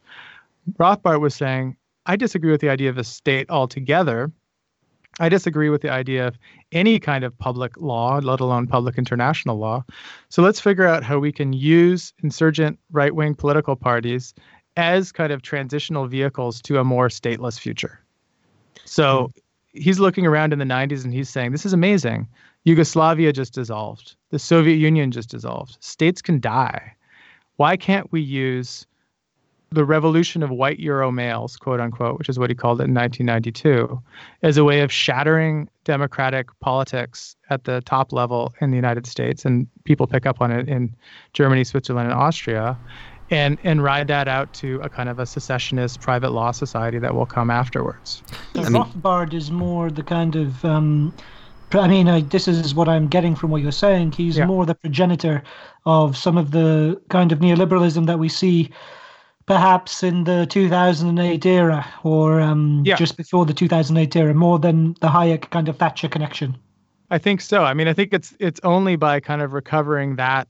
[0.77, 4.31] Rothbard was saying, I disagree with the idea of a state altogether.
[5.19, 6.37] I disagree with the idea of
[6.71, 9.83] any kind of public law, let alone public international law.
[10.29, 14.33] So let's figure out how we can use insurgent right wing political parties
[14.77, 17.99] as kind of transitional vehicles to a more stateless future.
[18.85, 19.31] So
[19.73, 19.79] hmm.
[19.81, 22.27] he's looking around in the 90s and he's saying, This is amazing.
[22.63, 25.77] Yugoslavia just dissolved, the Soviet Union just dissolved.
[25.79, 26.93] States can die.
[27.55, 28.85] Why can't we use
[29.71, 32.93] the revolution of white Euro males, quote unquote, which is what he called it in
[32.93, 34.01] 1992,
[34.43, 39.45] as a way of shattering democratic politics at the top level in the United States.
[39.45, 40.95] And people pick up on it in
[41.33, 42.77] Germany, Switzerland, and Austria.
[43.31, 47.13] and and ride that out to a kind of a secessionist private law society that
[47.13, 48.23] will come afterwards.
[48.55, 51.13] So I mean- Rothbard is more the kind of um,
[51.73, 54.13] I mean, I, this is what I'm getting from what you're saying.
[54.13, 54.47] He's Yeah.
[54.47, 55.43] more the progenitor
[55.85, 58.71] of some of the kind of neoliberalism that we see,
[59.49, 62.95] perhaps in the 2008 era or um, Yeah.
[62.95, 66.55] just before the 2008 era, more than the Hayek kind of Thatcher connection.
[67.09, 67.63] I think so.
[67.63, 70.47] I mean, I think it's it's only by kind of recovering that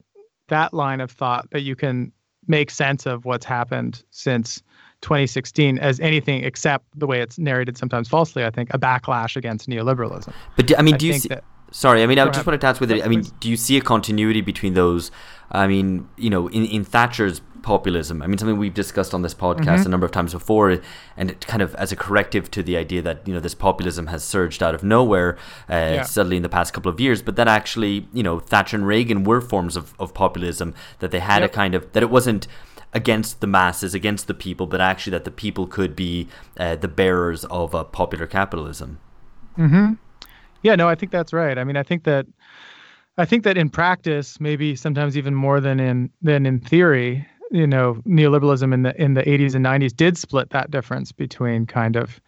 [0.49, 2.11] that line of thought that you can
[2.47, 4.61] make sense of what's happened since
[5.01, 8.43] 2016 as anything except the way it's narrated sometimes falsely.
[8.43, 10.33] I think a backlash against neoliberalism.
[10.57, 11.29] But do, I mean, I do you see?
[11.29, 12.47] that- Sorry, I mean, I just ahead.
[12.47, 13.31] wanted to ask whether No, I mean, please.
[13.39, 15.11] do you see a continuity between those?
[15.51, 19.33] I mean, you know, in, in Thatcher's populism, I mean, something we've discussed on this
[19.33, 19.85] podcast Mm-hmm.
[19.85, 20.79] a number of times before,
[21.17, 24.07] and it kind of as a corrective to the idea that you know this populism
[24.07, 25.37] has surged out of nowhere
[25.69, 28.87] uh, suddenly in the past couple of years, but that actually, you know, Thatcher and
[28.87, 31.51] Reagan were forms of, of populism that they had Yep.
[31.51, 32.47] a kind of that it wasn't
[32.93, 36.87] against the masses, against the people, but actually that the people could be uh, the
[36.87, 38.99] bearers of a popular capitalism.
[39.57, 39.93] Mm-hmm.
[40.63, 41.57] Yeah, no, I think that's right.
[41.57, 42.25] I mean, I think that
[43.17, 47.67] I think that in practice, maybe sometimes even more than in than in theory, you
[47.67, 51.95] know, neoliberalism in the in the 80s and 90s did split that difference between kind
[51.95, 52.21] of,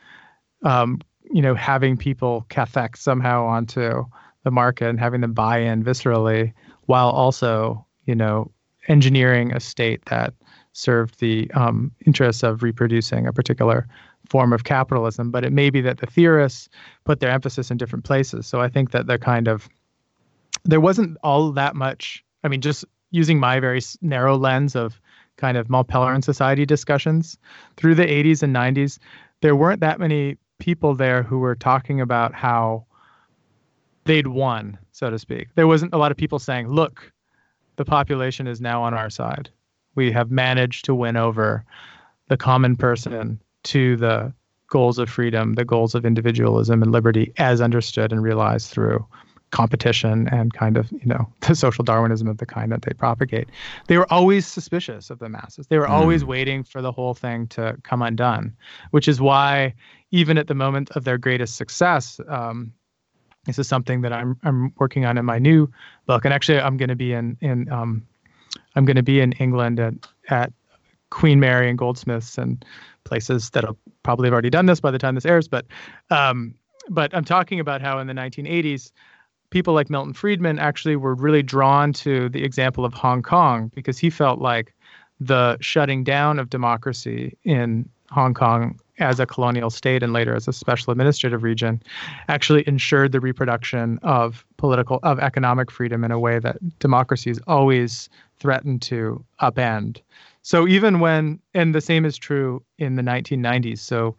[0.64, 1.00] um,
[1.32, 4.04] you know, having people cathex somehow onto
[4.44, 6.54] the market and having them buy in viscerally,
[6.86, 8.52] while also, you know,
[8.88, 10.34] engineering a state that
[10.74, 13.88] served the um, interests of reproducing a particular
[14.30, 15.30] form of capitalism.
[15.30, 16.70] But it may be that the theorists
[17.04, 18.48] put their emphasis in different places.
[18.48, 19.70] So I think that the kind of
[20.64, 22.24] there wasn't all that much.
[22.44, 25.01] I mean, just using my very narrow lens of
[25.42, 27.38] kind of Mont Pelerin society discussions
[27.76, 29.00] through the 80s and 90s,
[29.42, 32.86] there weren't that many people there who were talking about how
[34.06, 35.48] they'd won, so to speak.
[35.56, 37.12] There wasn't a lot of people saying, "Look,
[37.78, 39.50] the population is now on our side.
[39.96, 41.66] We have managed to win over
[42.28, 44.34] the common person to the
[44.68, 49.06] goals of freedom, the goals of individualism and liberty as understood and realized through
[49.52, 53.50] competition and kind of, you know, the social Darwinism of the kind that they propagate.
[53.88, 55.68] They were always suspicious of the masses.
[55.68, 58.56] They were always waiting for the whole thing to come undone,
[58.92, 59.74] which is why
[60.12, 62.74] even at the moment of their greatest success, um,
[63.46, 65.68] this is something that I'm I'm working on in my new
[66.06, 68.06] book, and actually I'm going to be in in um,
[68.76, 69.94] I'm going to be in England at
[70.30, 70.54] at
[71.10, 72.64] Queen Mary and Goldsmiths and
[73.04, 75.48] places that'll probably have already done this by the time this airs.
[75.48, 75.66] But
[76.12, 76.54] um,
[76.90, 78.92] but I'm talking about how in the 1980s,
[79.52, 84.00] people like Milton Friedman actually were really drawn to the example of Hong Kong because
[84.00, 84.74] he felt like
[85.20, 90.48] the shutting down of democracy in Hong Kong as a colonial state and later as
[90.48, 91.82] a special administrative region
[92.28, 98.10] actually ensured the reproduction of political of economic freedom in a way that democracies always
[98.40, 100.02] threatened to upend.
[100.44, 103.80] So even when and the same is true in the 1990s.
[103.80, 104.16] So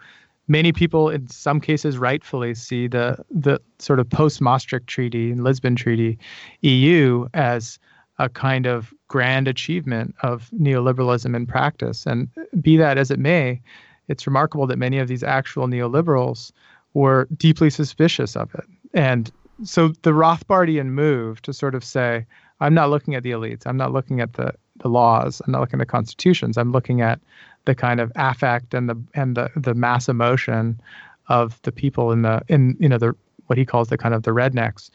[0.52, 5.42] many people in some cases rightfully see the the sort of post Maastricht Treaty and
[5.42, 6.18] Lisbon Treaty
[6.60, 7.78] EU as
[8.18, 12.06] a kind of grand achievement of neoliberalism in practice.
[12.06, 12.28] And
[12.60, 13.60] be that as it may,
[14.08, 16.52] it's remarkable that many of these actual neoliberals
[16.94, 18.64] were deeply suspicious of it.
[18.92, 19.32] And
[19.64, 22.26] so the Rothbardian move to sort of say,
[22.60, 25.60] I'm not looking at the elites, I'm not looking at the, the laws, I'm not
[25.60, 27.20] looking at the constitutions, I'm looking at
[27.64, 30.80] the kind of affect and the and the, the mass emotion
[31.28, 33.14] of the people in the in you know the
[33.46, 34.90] what he calls the kind of the rednecks.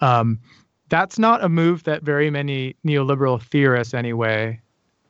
[0.00, 0.38] Um,
[0.88, 4.60] that's not a move that very many neoliberal theorists anyway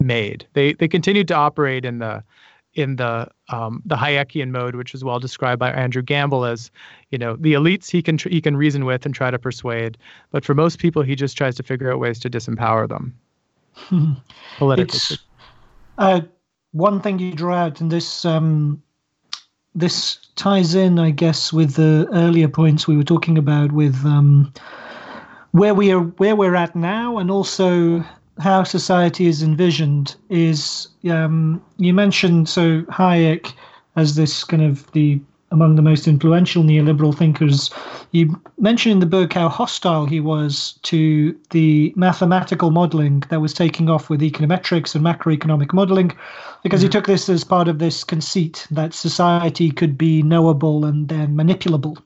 [0.00, 0.46] made.
[0.52, 2.22] They they continued to operate in the
[2.74, 6.70] in the um, the Hayekian mode, which is well described by Andrew Gamble as,
[7.10, 9.98] you know, the elites he can tr- he can reason with and try to persuade,
[10.30, 13.14] but for most people he just tries to figure out ways to disempower them
[14.58, 14.96] politically.
[14.96, 15.18] It's
[15.98, 16.22] uh,
[16.72, 18.82] one thing you draw out, and this um,
[19.74, 24.52] this ties in, I guess, with the earlier points we were talking about with um,
[25.52, 28.04] where we are, where we're at now, and also
[28.38, 30.16] how society is envisioned.
[30.30, 33.52] Is um, you mentioned so Hayek
[33.96, 35.20] as this kind of the
[35.52, 37.70] among the most influential neoliberal thinkers.
[38.10, 43.54] You mentioned in the book how hostile he was to the mathematical modeling that was
[43.54, 46.12] taking off with econometrics and macroeconomic modeling,
[46.62, 46.92] because he mm.
[46.92, 51.96] took this as part of this conceit that society could be knowable and then manipulable.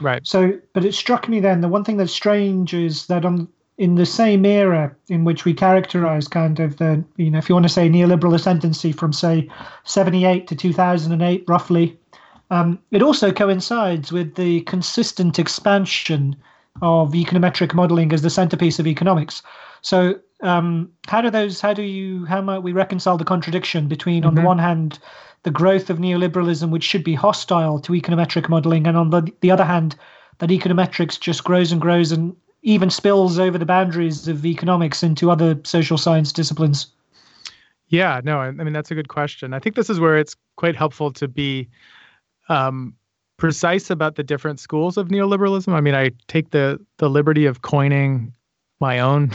[0.00, 0.26] right.
[0.26, 3.48] So, but it struck me then the one thing that's strange is that on
[3.78, 7.54] in the same era in which we characterize kind of the you know if you
[7.54, 9.48] want to say neoliberal ascendancy from say
[9.84, 11.98] 78 to 2008 roughly
[12.50, 16.36] um, it also coincides with the consistent expansion
[16.82, 19.42] of econometric modeling as the centerpiece of economics
[19.86, 21.60] so um, how do those?
[21.60, 22.24] How do you?
[22.26, 24.98] How might we reconcile the contradiction between, on the one hand,
[25.44, 29.50] the growth of neoliberalism, which should be hostile to econometric modeling, and on the the
[29.50, 29.96] other hand,
[30.38, 35.30] that econometrics just grows and grows and even spills over the boundaries of economics into
[35.30, 36.88] other social science disciplines?
[37.88, 39.54] Yeah, no, I, I mean that's a good question.
[39.54, 41.68] I think this is where it's quite helpful to be
[42.48, 42.94] um,
[43.36, 45.72] precise about the different schools of neoliberalism.
[45.72, 48.34] I mean, I take the the liberty of coining
[48.80, 49.30] my own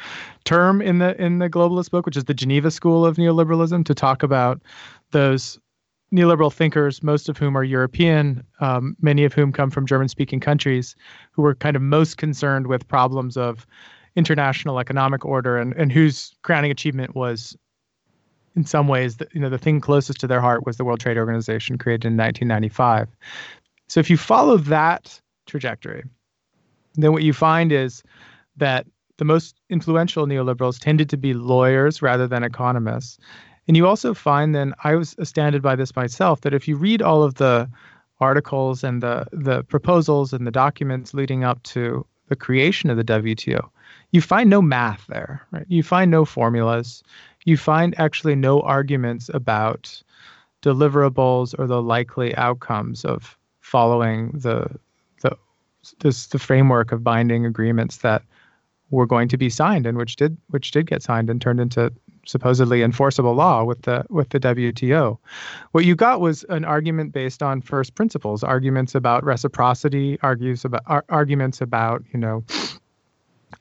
[0.44, 3.94] term in the in the globalist book, which is the Geneva School of Neoliberalism, to
[3.94, 4.62] talk about
[5.12, 5.58] those
[6.14, 10.94] neoliberal thinkers, most of whom are European, um, many of whom come from German-speaking countries,
[11.32, 13.66] who were kind of most concerned with problems of
[14.14, 17.56] international economic order, and and whose crowning achievement was
[18.56, 20.98] in some ways, the, you know, the thing closest to their heart was the World
[20.98, 23.08] Trade Organization created in 1995.
[23.86, 26.04] So if you follow that trajectory,
[26.94, 28.02] then what you find is
[28.56, 28.86] that
[29.18, 33.18] the most influential neoliberals tended to be lawyers rather than economists.
[33.68, 37.02] And you also find then I was astounded by this myself that if you read
[37.02, 37.68] all of the
[38.20, 43.04] articles and the the proposals and the documents leading up to the creation of the
[43.04, 43.68] WTO,
[44.12, 45.66] you find no math there, right?
[45.68, 47.02] You find no formulas
[47.46, 50.02] you find actually no arguments about
[50.62, 54.68] deliverables or the likely outcomes of following the
[55.22, 55.34] the
[56.00, 58.22] this the framework of binding agreements that
[58.90, 61.92] were going to be signed and which did which did get signed and turned into
[62.26, 65.16] supposedly enforceable law with the with the WTO.
[65.70, 70.82] What you got was an argument based on first principles, arguments about reciprocity, argues about
[70.86, 72.44] ar- arguments about you know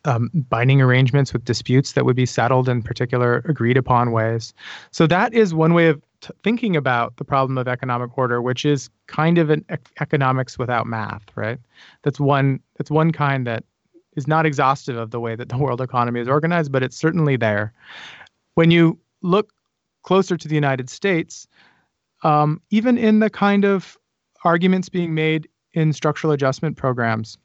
[0.06, 4.54] um, binding arrangements with disputes that would be settled in particular agreed upon ways.
[4.92, 8.66] So that is one way of t- thinking about the problem of economic order, which
[8.66, 11.60] is kind of an e- economics without math, right?
[12.04, 12.60] That's one.
[12.78, 13.64] That's one kind that
[14.16, 17.36] is not exhaustive of the way that the world economy is organized, but it's certainly
[17.36, 17.74] there.
[18.54, 19.52] When you look
[20.04, 21.48] closer to the United States,
[22.24, 23.98] um, even in the kind of
[24.44, 27.38] arguments being made in structural adjustment programs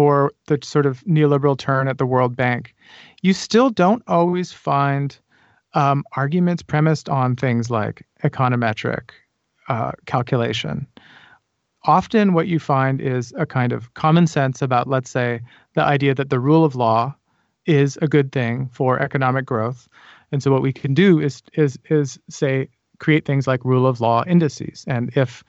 [0.00, 2.74] or the sort of neoliberal turn at the World Bank,
[3.20, 5.18] you still don't always find
[5.74, 9.10] um, arguments premised on things like econometric
[9.68, 10.86] uh, calculation.
[11.84, 15.42] Often, what you find is a kind of common sense about, let's say,
[15.74, 17.14] the idea that the rule of law
[17.66, 19.86] is a good thing for economic growth.
[20.32, 22.70] And so, what we can do is is is say
[23.00, 24.82] create things like rule of law indices.
[24.88, 25.44] And if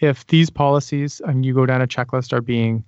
[0.00, 2.84] if these policies, and you go down a checklist, are being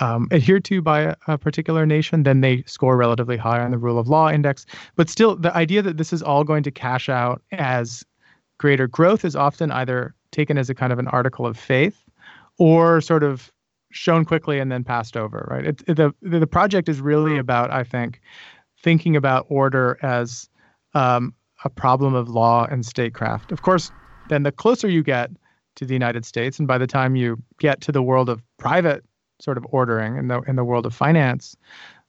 [0.00, 3.78] um, adhered to by a, a, particular nation, then they score relatively high on the
[3.78, 4.64] rule of law index.
[4.96, 8.04] But still, the idea that this is all going to cash out as
[8.58, 12.04] greater growth is often either taken as a kind of an article of faith
[12.58, 13.52] or sort of
[13.90, 15.66] shown quickly and then passed over, right?
[15.66, 18.20] It, it, the, the project is really about, I think,
[18.82, 20.48] thinking about order as
[20.94, 21.34] um,
[21.64, 23.52] a problem of law and statecraft.
[23.52, 23.90] Of course,
[24.28, 25.30] then the closer you get
[25.76, 29.04] to the United States, and by the time you get to the world of private
[29.40, 31.56] sort of ordering in the in the world of finance,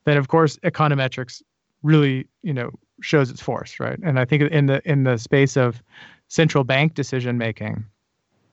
[0.05, 1.41] then of course econometrics
[1.83, 2.71] really you know
[3.01, 3.99] shows its force, right?
[4.03, 5.81] And I think in the in the space of
[6.27, 7.85] central bank decision making,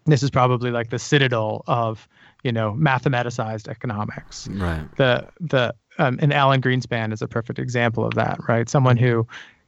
[0.06, 2.08] this is probably like the citadel of
[2.42, 4.48] you know mathematicized economics.
[4.48, 4.84] Right.
[4.96, 8.68] The the um, and Alan Greenspan is a perfect example of that, right?
[8.68, 9.26] Someone who,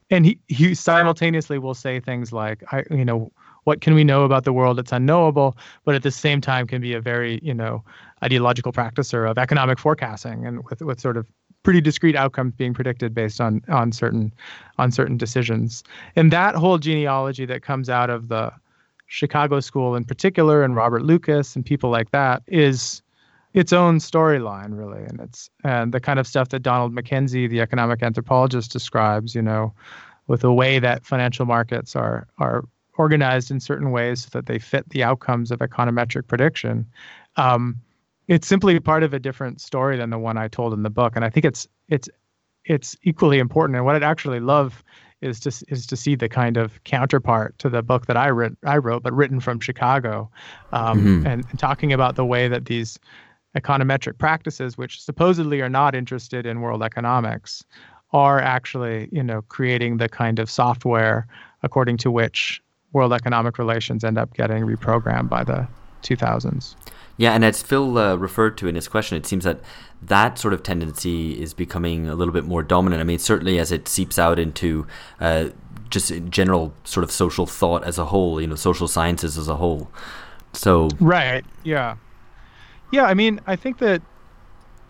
[0.09, 3.31] and he he simultaneously will say things like, I you know
[3.63, 6.81] what can we know about the world that's unknowable, but at the same time can
[6.81, 7.83] be a very, you know,
[8.23, 11.25] ideological practicer of economic forecasting and with, with sort of
[11.63, 14.31] pretty discrete outcomes being predicted based on on certain
[14.77, 15.83] on certain decisions.
[16.15, 18.51] And that whole genealogy that comes out of the
[19.07, 23.01] Chicago School in particular and Robert Lucas and people like that is
[23.53, 27.59] its own storyline really and it's and the kind of stuff that Donald MacKenzie the
[27.59, 29.73] economic anthropologist describes you know
[30.27, 32.63] with the way that financial markets are are
[32.99, 36.85] organized in certain ways so that they fit the outcomes of econometric prediction.
[37.37, 37.79] Um,
[38.29, 41.13] it's simply part of a different story than the one I told in the book,
[41.15, 42.07] and I think it's it's
[42.63, 43.75] it's equally important.
[43.75, 44.83] And what I'd actually love
[45.21, 48.55] is to is to see the kind of counterpart to the book that I wrote,
[48.63, 50.29] I wrote, but written from Chicago,
[50.71, 51.27] um, mm-hmm.
[51.27, 52.99] and, and talking about the way that these
[53.57, 57.63] econometric practices, which supposedly are not interested in world economics,
[58.13, 61.27] are actually you know creating the kind of software
[61.63, 62.61] according to which
[62.93, 65.67] world economic relations end up getting reprogrammed by the
[66.03, 66.75] 2000s.
[67.17, 69.59] Yeah, and as Phil uh, referred to in his question, it seems that
[70.01, 73.01] that sort of tendency is becoming a little bit more dominant.
[73.01, 74.87] I mean, certainly as it seeps out into
[75.19, 75.49] uh,
[75.89, 79.55] just general sort of social thought as a whole, you know, social sciences as a
[79.55, 79.89] whole.
[80.53, 81.97] So right, yeah,
[82.91, 83.03] yeah.
[83.03, 84.01] I mean, I think that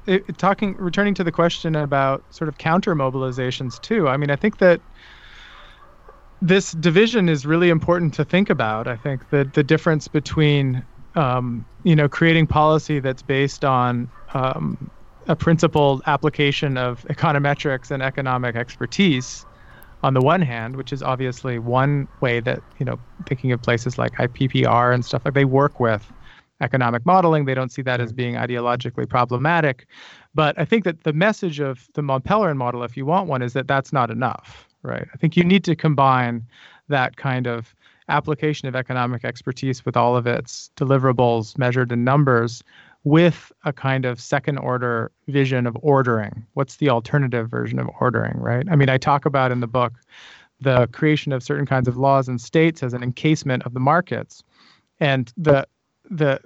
[0.05, 4.07] it, talking, returning to the question about sort of counter mobilizations too.
[4.07, 4.81] I mean, I think that
[6.41, 8.87] this division is really important to think about.
[8.87, 10.83] I think that the difference between,
[11.19, 14.89] um, you know, creating policy that's based on um,
[15.27, 19.45] a principled application of econometrics and economic expertise
[20.01, 22.97] on the one hand, which is obviously one way that, you know,
[23.27, 26.09] thinking of places like IPPR and stuff like they work with
[26.61, 27.43] economic modeling.
[27.43, 29.87] They don't see that as being ideologically problematic.
[30.33, 33.41] But I think that the message of the Mont Pelerin model, if you want one,
[33.41, 35.07] is that that's not enough, right?
[35.13, 36.47] I think you need to combine
[36.87, 37.75] that kind of
[38.09, 42.63] application of economic expertise with all of its deliverables measured in numbers
[43.03, 46.45] with a kind of second order vision of ordering.
[46.53, 48.65] What's the alternative version of ordering, right?
[48.69, 49.93] I mean, I talk about in the book
[50.59, 54.43] the creation of certain kinds of laws and states as an encasement of the markets.
[54.99, 55.65] And the
[56.09, 56.41] the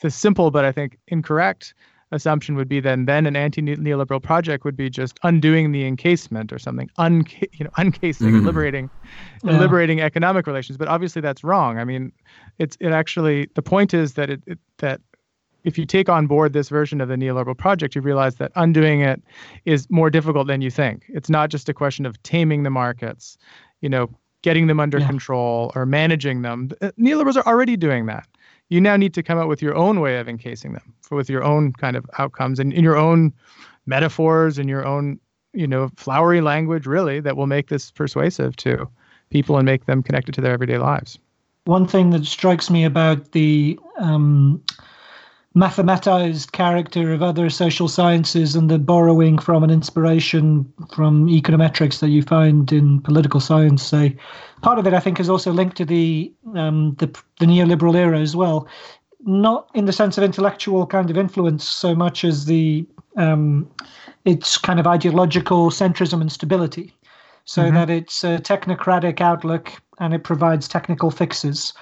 [0.00, 1.74] the simple but I think incorrect
[2.16, 6.58] assumption would be then then an anti-neoliberal project would be just undoing the encasement or
[6.58, 8.46] something un you know uncasing mm-hmm.
[8.46, 8.90] liberating
[9.44, 9.58] yeah.
[9.58, 12.10] liberating economic relations but obviously that's wrong i mean
[12.58, 15.00] it's it actually the point is that it, it that
[15.62, 19.00] if you take on board this version of the neoliberal project, you realize that undoing
[19.00, 19.20] it
[19.64, 21.04] is more difficult than you think.
[21.08, 23.36] It's not just a question of taming the markets,
[23.80, 24.08] you know,
[24.42, 25.08] getting them under yeah.
[25.08, 26.68] control or managing them.
[27.00, 28.28] Neoliberals are already doing that.
[28.68, 31.30] You now need to come up with your own way of encasing them, for with
[31.30, 33.32] your own kind of outcomes and in your own
[33.86, 35.20] metaphors and your own,
[35.52, 38.88] you know, flowery language, really, that will make this persuasive to
[39.30, 41.18] people and make them connected to their everyday lives.
[41.64, 44.62] One thing that strikes me about the um,
[45.56, 52.10] mathematized character of other social sciences and the borrowing from an inspiration from econometrics that
[52.10, 54.14] you find in political science say.
[54.62, 57.06] Part of it i think is also linked to the um, the,
[57.40, 58.68] the neoliberal era as well.
[59.24, 62.86] Not in the sense of intellectual kind of influence so much as the
[63.16, 63.68] um,
[64.26, 66.92] its kind of ideological centrism and stability.
[67.46, 67.76] So mm-hmm.
[67.76, 71.72] that it's a technocratic outlook and it provides technical fixes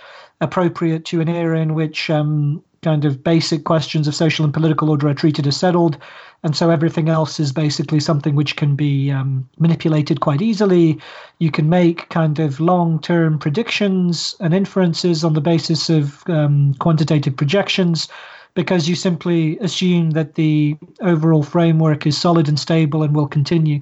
[0.40, 4.90] appropriate to an era in which um, kind of basic questions of social and political
[4.90, 5.96] order are treated as settled.
[6.44, 11.00] And so everything else is basically something which can be um, manipulated quite easily.
[11.38, 16.74] You can make kind of long term predictions and inferences on the basis of um,
[16.74, 18.08] quantitative projections
[18.52, 23.80] because you simply assume that the overall framework is solid and stable and will continue.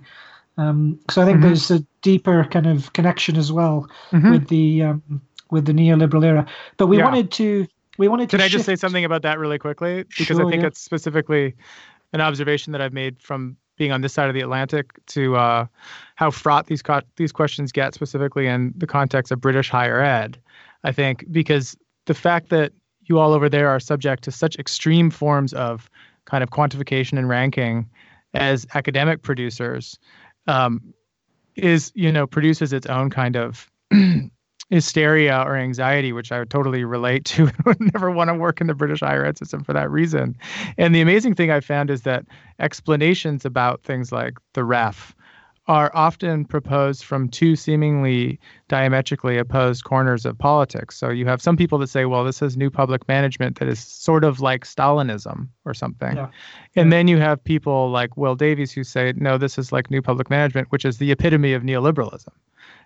[0.56, 1.46] Um, so I think mm-hmm.
[1.48, 4.30] there's a deeper kind of connection as well mm-hmm.
[4.30, 5.02] with the um,
[5.50, 6.46] with the neoliberal era.
[6.76, 7.04] But we yeah.
[7.04, 7.66] wanted to
[8.02, 8.36] we wanted to.
[8.36, 10.02] Can I just say something about that really quickly?
[10.18, 10.68] Because sure, I think yeah.
[10.68, 11.54] it's specifically
[12.12, 15.66] an observation that I've made from being on this side of the Atlantic to uh,
[16.16, 20.36] how fraught these co- these questions get, specifically in the context of British higher ed.
[20.82, 21.76] I think because
[22.06, 22.72] the fact that
[23.04, 25.88] you all over there are subject to such extreme forms of
[26.24, 27.88] kind of quantification and ranking
[28.34, 29.96] as academic producers
[30.48, 30.92] um,
[31.54, 33.70] is you know produces its own kind of
[34.72, 38.60] hysteria or anxiety, which I would totally relate to and would never want to work
[38.60, 40.34] in the British higher ed system for that reason.
[40.78, 42.24] And the amazing thing I found is that
[42.58, 45.14] explanations about things like the ref
[45.68, 50.96] are often proposed from two seemingly diametrically opposed corners of politics.
[50.96, 53.78] So you have some people that say, well, this is new public management that is
[53.78, 56.16] sort of like Stalinism or something.
[56.16, 56.28] Yeah.
[56.74, 56.96] And yeah.
[56.96, 60.30] then you have people like Will Davies who say, no, this is like new public
[60.30, 62.32] management, which is the epitome of neoliberalism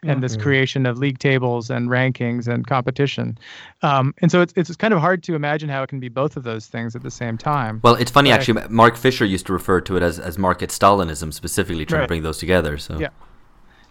[0.02, 0.42] and this mm-hmm.
[0.42, 3.38] creation of league tables and rankings and competition.
[3.82, 6.36] Um, and so it's, it's kind of hard to imagine how it can be both
[6.36, 7.80] of those things at the same time.
[7.82, 8.62] Well, it's funny but actually.
[8.62, 12.04] I, Mark Fisher used to refer to it as, as market Stalinism, specifically trying right.
[12.04, 12.78] to bring those together.
[12.78, 13.08] So yeah,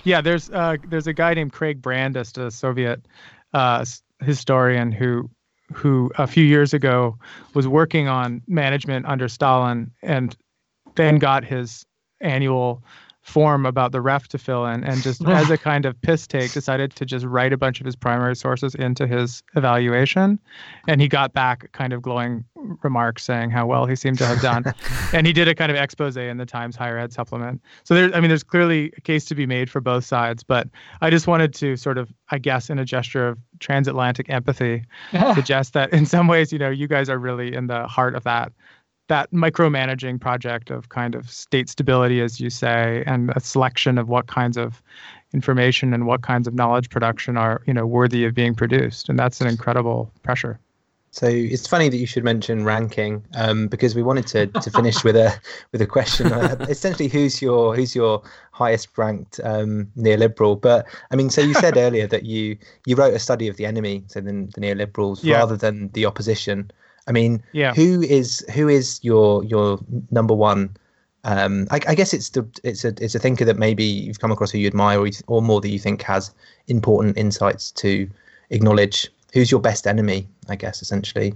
[0.04, 0.22] yeah.
[0.22, 3.06] There's uh, there's a guy named Craig Brandist, a Soviet
[3.54, 3.86] uh,
[4.22, 5.30] historian who
[5.74, 7.18] who a few years ago
[7.54, 10.36] was working on management under Stalin and
[10.96, 11.86] then got his
[12.22, 12.84] annual
[13.26, 16.54] form about the ref to fill in and just as a kind of piss take
[16.54, 20.40] decided to just write a bunch of his primary sources into his evaluation.
[20.88, 22.46] And he got back kind of glowing
[22.84, 24.64] remarks saying how well he seemed to have done.
[25.14, 27.62] And he did a kind of expose in the times higher ed supplement.
[27.84, 30.68] So there i mean there's clearly a case to be made for both sides but
[31.02, 34.84] i just wanted to sort of i guess in a gesture of transatlantic empathy
[35.34, 38.24] suggest that in some ways you know you guys are really in the heart of
[38.24, 38.52] that
[39.08, 44.10] that micromanaging project of kind of state stability, as you say, and a selection of
[44.10, 44.82] what kinds of
[45.34, 49.20] information and what kinds of knowledge production are, you know, worthy of being produced, and
[49.20, 50.60] that's an incredible pressure.
[51.16, 55.02] So it's funny that you should mention ranking um, because we wanted to, to finish
[55.02, 55.34] with a
[55.72, 56.34] with a question.
[56.34, 58.22] Uh, essentially, who's your who's your
[58.52, 60.60] highest ranked um, neoliberal?
[60.60, 63.66] But I mean, so you said earlier that you you wrote a study of the
[63.66, 65.38] enemy, so the, the neoliberals, yeah.
[65.38, 66.70] rather than the opposition.
[67.08, 67.74] I mean, Yeah.
[67.74, 69.80] who is who is your your
[70.12, 70.76] number one?
[71.24, 74.32] Um, I, I guess it's the it's a it's a thinker that maybe you've come
[74.32, 76.34] across who you admire or, you, or more that you think has
[76.68, 78.10] important insights to
[78.50, 79.12] acknowledge.
[79.34, 80.28] Who's your best enemy?
[80.50, 81.34] I guess essentially.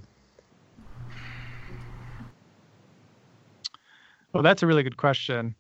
[4.34, 5.56] Well, that's a really good question.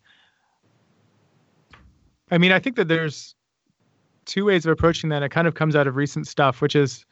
[2.31, 3.34] I mean, I think that there's
[4.26, 5.23] two ways of approaching that.
[5.23, 7.03] It kind of comes out of recent stuff, which is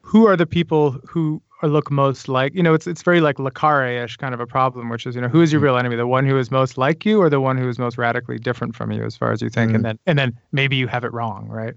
[0.00, 3.38] who are the people who are, look most like you know it's it's very like
[3.38, 5.96] Le Carre-ish kind of a problem, which is you know who is your real enemy,
[5.96, 8.74] the one who is most like you, or the one who is most radically different
[8.74, 11.12] from you as far as you think, and then and then maybe you have it
[11.12, 11.74] wrong, right?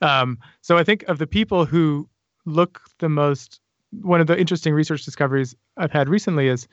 [0.00, 2.08] Um, so I think of the people who
[2.46, 3.60] look the most.
[4.02, 6.66] One of the interesting research discoveries I've had recently is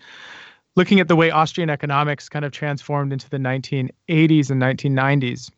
[0.76, 5.52] looking at the way Austrian economics kind of transformed into the 1980s and 1990s.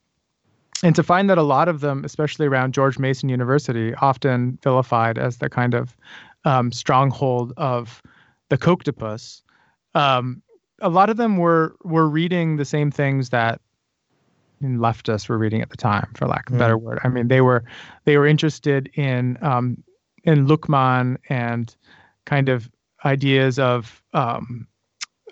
[0.83, 5.17] And to find that a lot of them, especially around George Mason University, often vilified
[5.17, 5.95] as the kind of
[6.45, 8.01] um, stronghold of
[8.49, 9.41] the Kochtopus,
[9.95, 10.41] um,
[10.81, 13.61] a lot of them were were reading the same things that
[14.61, 16.99] leftists were reading at the time, for lack of a better word.
[17.03, 17.63] I mean, they were
[18.05, 19.83] they were interested in um,
[20.23, 21.75] in Luckmann and
[22.25, 22.69] kind of
[23.05, 24.67] ideas of um,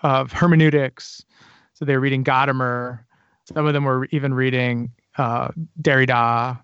[0.03, 1.25] of hermeneutics.
[1.73, 2.99] So they were reading Gadamer.
[3.45, 5.49] Some of them were even reading uh,
[5.81, 6.61] Derrida,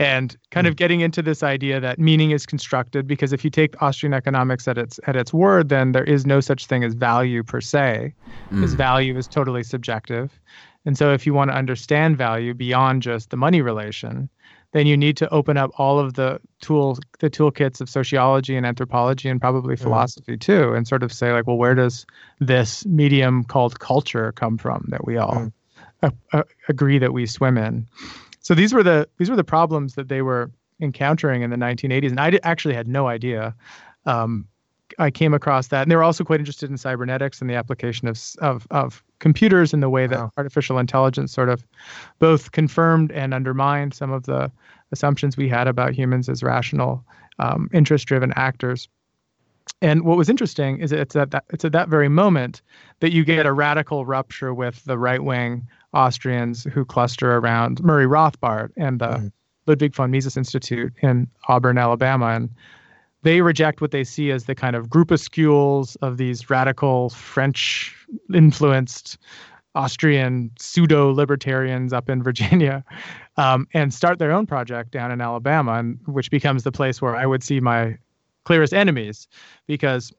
[0.00, 0.76] and kind of hmm.
[0.76, 3.06] getting into this idea that meaning is constructed.
[3.06, 6.40] Because if you take Austrian economics at its at its word, then there is no
[6.40, 8.14] such thing as value per se,
[8.50, 8.78] because hmm.
[8.78, 10.40] value is totally subjective.
[10.86, 14.30] And so, if you want to understand value beyond just the money relation,
[14.72, 18.64] then you need to open up all of the tools, the toolkits of sociology and
[18.64, 19.82] anthropology and probably hmm.
[19.82, 22.06] philosophy too, and sort of say like, well, where does
[22.38, 25.52] this medium called culture come from that we all
[26.02, 27.86] a- a- agree that we swim in?
[28.40, 30.50] So these were the these were the problems that they were
[30.80, 33.54] encountering in the 1980s, and I actually had no idea.
[34.06, 34.46] Um,
[34.98, 38.08] I came across that, and they were also quite interested in cybernetics and the application
[38.08, 40.32] of of of computers in the way that Wow.
[40.36, 41.64] artificial intelligence sort of
[42.18, 44.50] both confirmed and undermined some of the
[44.92, 47.04] assumptions we had about humans as rational,
[47.38, 48.88] um, interest-driven actors.
[49.82, 52.62] And what was interesting is it's at that it's at that very moment
[53.00, 58.70] that you get a radical rupture with the right-wing Austrians who cluster around Murray Rothbard
[58.76, 59.32] and the
[59.66, 62.50] Ludwig von Mises Institute in Auburn, Alabama, and
[63.22, 67.94] they reject what they see as the kind of groupuscules of these radical French
[68.32, 69.18] influenced
[69.74, 72.84] Austrian pseudo libertarians up in Virginia
[73.36, 77.14] um, and start their own project down in Alabama, and which becomes the place where
[77.14, 77.96] I would see my
[78.44, 79.28] clearest enemies
[79.66, 80.12] because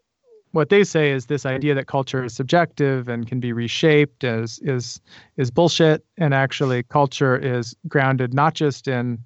[0.51, 4.59] what they say is this idea that culture is subjective and can be reshaped is
[4.59, 4.99] is
[5.37, 6.05] is bullshit.
[6.17, 9.19] And actually culture is grounded not just in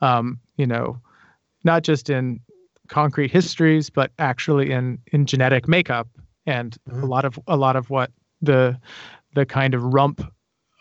[0.00, 1.00] um, you know
[1.64, 2.40] not just in
[2.88, 6.08] concrete histories but actually in in genetic makeup.
[6.46, 8.10] And a lot of a lot of what
[8.40, 8.78] the
[9.34, 10.22] the kind of rump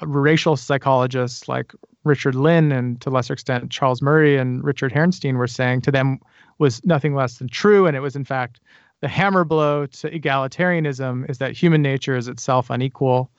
[0.01, 5.37] racial psychologists like Richard Lynn and to a lesser extent Charles Murray and Richard Herrnstein
[5.37, 6.19] were saying to them
[6.59, 7.87] was nothing less than true.
[7.87, 8.59] And it was in fact
[9.01, 13.29] the hammer blow to egalitarianism is that human nature is itself unequal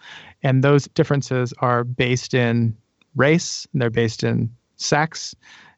[0.42, 2.76] and those differences are based in
[3.16, 5.34] race and they're based in sex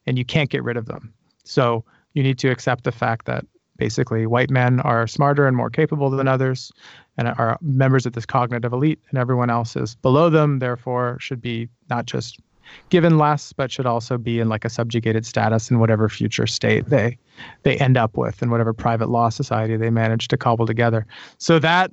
[0.07, 1.12] and you can't get rid of them.
[1.44, 1.85] So
[2.15, 3.47] you need to accept the fact that
[3.78, 6.70] basically white men are smarter and more capable than others
[7.16, 11.40] and are members of this cognitive elite and everyone else is below them therefore should
[11.40, 12.39] be not just
[12.88, 16.88] given less but should also be in like a subjugated status in whatever future state
[16.88, 17.16] they
[17.62, 21.06] they end up with in whatever private law society they manage to cobble together.
[21.38, 21.90] So that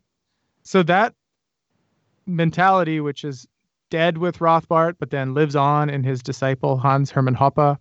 [0.64, 1.14] so that
[2.26, 3.48] mentality which is
[3.90, 7.78] dead with Rothbard but then lives on in his disciple Hans Hermann Hoppe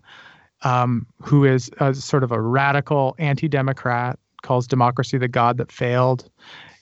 [0.62, 6.31] um, who is a, sort of a radical anti-democrat calls democracy the god that failed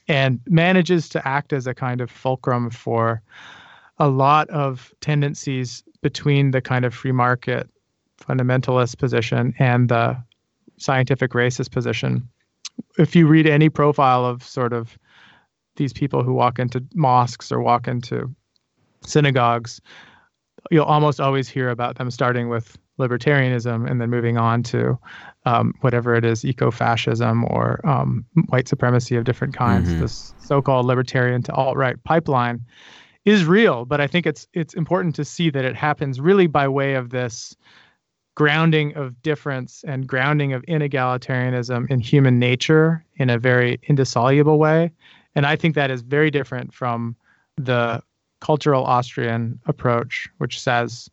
[0.09, 3.23] and manages to act as a kind of fulcrum for
[3.99, 7.69] a lot of tendencies between the kind of free market
[8.21, 10.17] fundamentalist position and the
[10.79, 12.29] scientific racist position.
[12.99, 14.99] If you read any profile of sort of
[15.77, 18.35] these people who walk into mosques or walk into
[19.05, 19.81] synagogues,
[20.71, 24.99] you'll almost always hear about them starting with libertarianism and then moving on to
[25.47, 29.89] um, whatever it is, eco-fascism or um, white supremacy of different kinds.
[30.01, 32.65] This so-called libertarian to alt-right pipeline
[33.25, 36.69] is real, but I think it's it's important to see that it happens really by
[36.69, 37.57] way of this
[38.35, 44.91] grounding of difference and grounding of inegalitarianism in human nature in a very indissoluble way.
[45.35, 47.17] And I think that is very different from
[47.57, 48.03] the
[48.41, 51.09] cultural Austrian approach, which says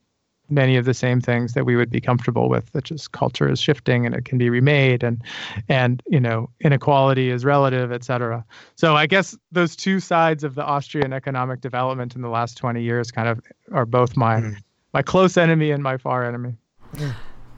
[0.51, 3.59] many of the same things that we would be comfortable with, such as culture is
[3.59, 5.21] shifting and it can be remade, and
[5.69, 8.45] and you know inequality is relative, et cetera.
[8.75, 12.81] So I guess those two sides of the Austrian economic development in the last 20
[12.81, 13.41] years kind of
[13.71, 14.55] are both my mm.
[14.93, 16.53] my close enemy and my far enemy.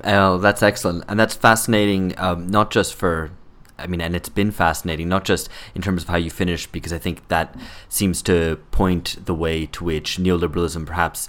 [0.03, 2.13] Oh, that's excellent, and that's fascinating.
[2.17, 3.31] Um, not just for
[3.77, 6.93] I mean, and it's been fascinating, not just in terms of how you finish, because
[6.93, 7.55] I think that
[7.89, 11.27] seems to point the way to which neoliberalism perhaps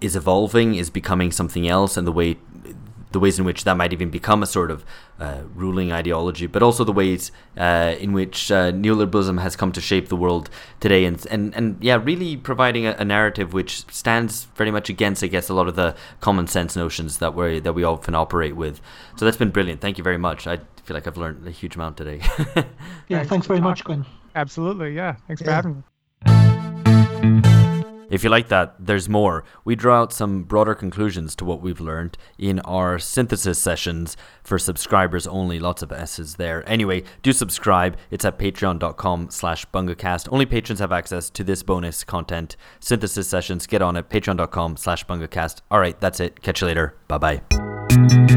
[0.00, 2.36] is evolving, is becoming something else, and the way
[3.12, 4.84] the ways in which that might even become a sort of
[5.18, 9.80] uh, ruling ideology, but also the ways uh, in which uh, neoliberalism has come to
[9.80, 10.50] shape the world
[10.80, 15.24] today, and and and yeah, really providing a, a, narrative which stands very much against,
[15.24, 18.56] I guess, a lot of the common sense notions that we that we often operate
[18.56, 18.80] with.
[19.16, 19.80] So that's been brilliant.
[19.80, 20.46] Thank you very much.
[20.46, 22.20] I feel like I've learned a huge amount today.
[23.08, 24.04] yeah, thanks very much, Quinn.
[24.34, 25.16] Absolutely, yeah.
[25.26, 25.46] Thanks yeah.
[25.46, 25.84] for having
[27.62, 27.74] me.
[28.10, 29.44] If you like that, there's more.
[29.64, 34.58] We draw out some broader conclusions to what we've learned in our synthesis sessions for
[34.58, 35.58] subscribers only.
[35.58, 36.68] Lots of S's there.
[36.68, 37.96] Anyway, do subscribe.
[38.10, 40.28] It's at patreon.com slash bungacast.
[40.32, 42.56] Only patrons have access to this bonus content.
[42.80, 44.08] Synthesis sessions, get on it.
[44.08, 45.60] Patreon.com slash bungacast.
[45.70, 46.42] All right, that's it.
[46.42, 46.96] Catch you later.
[47.08, 48.27] Bye bye.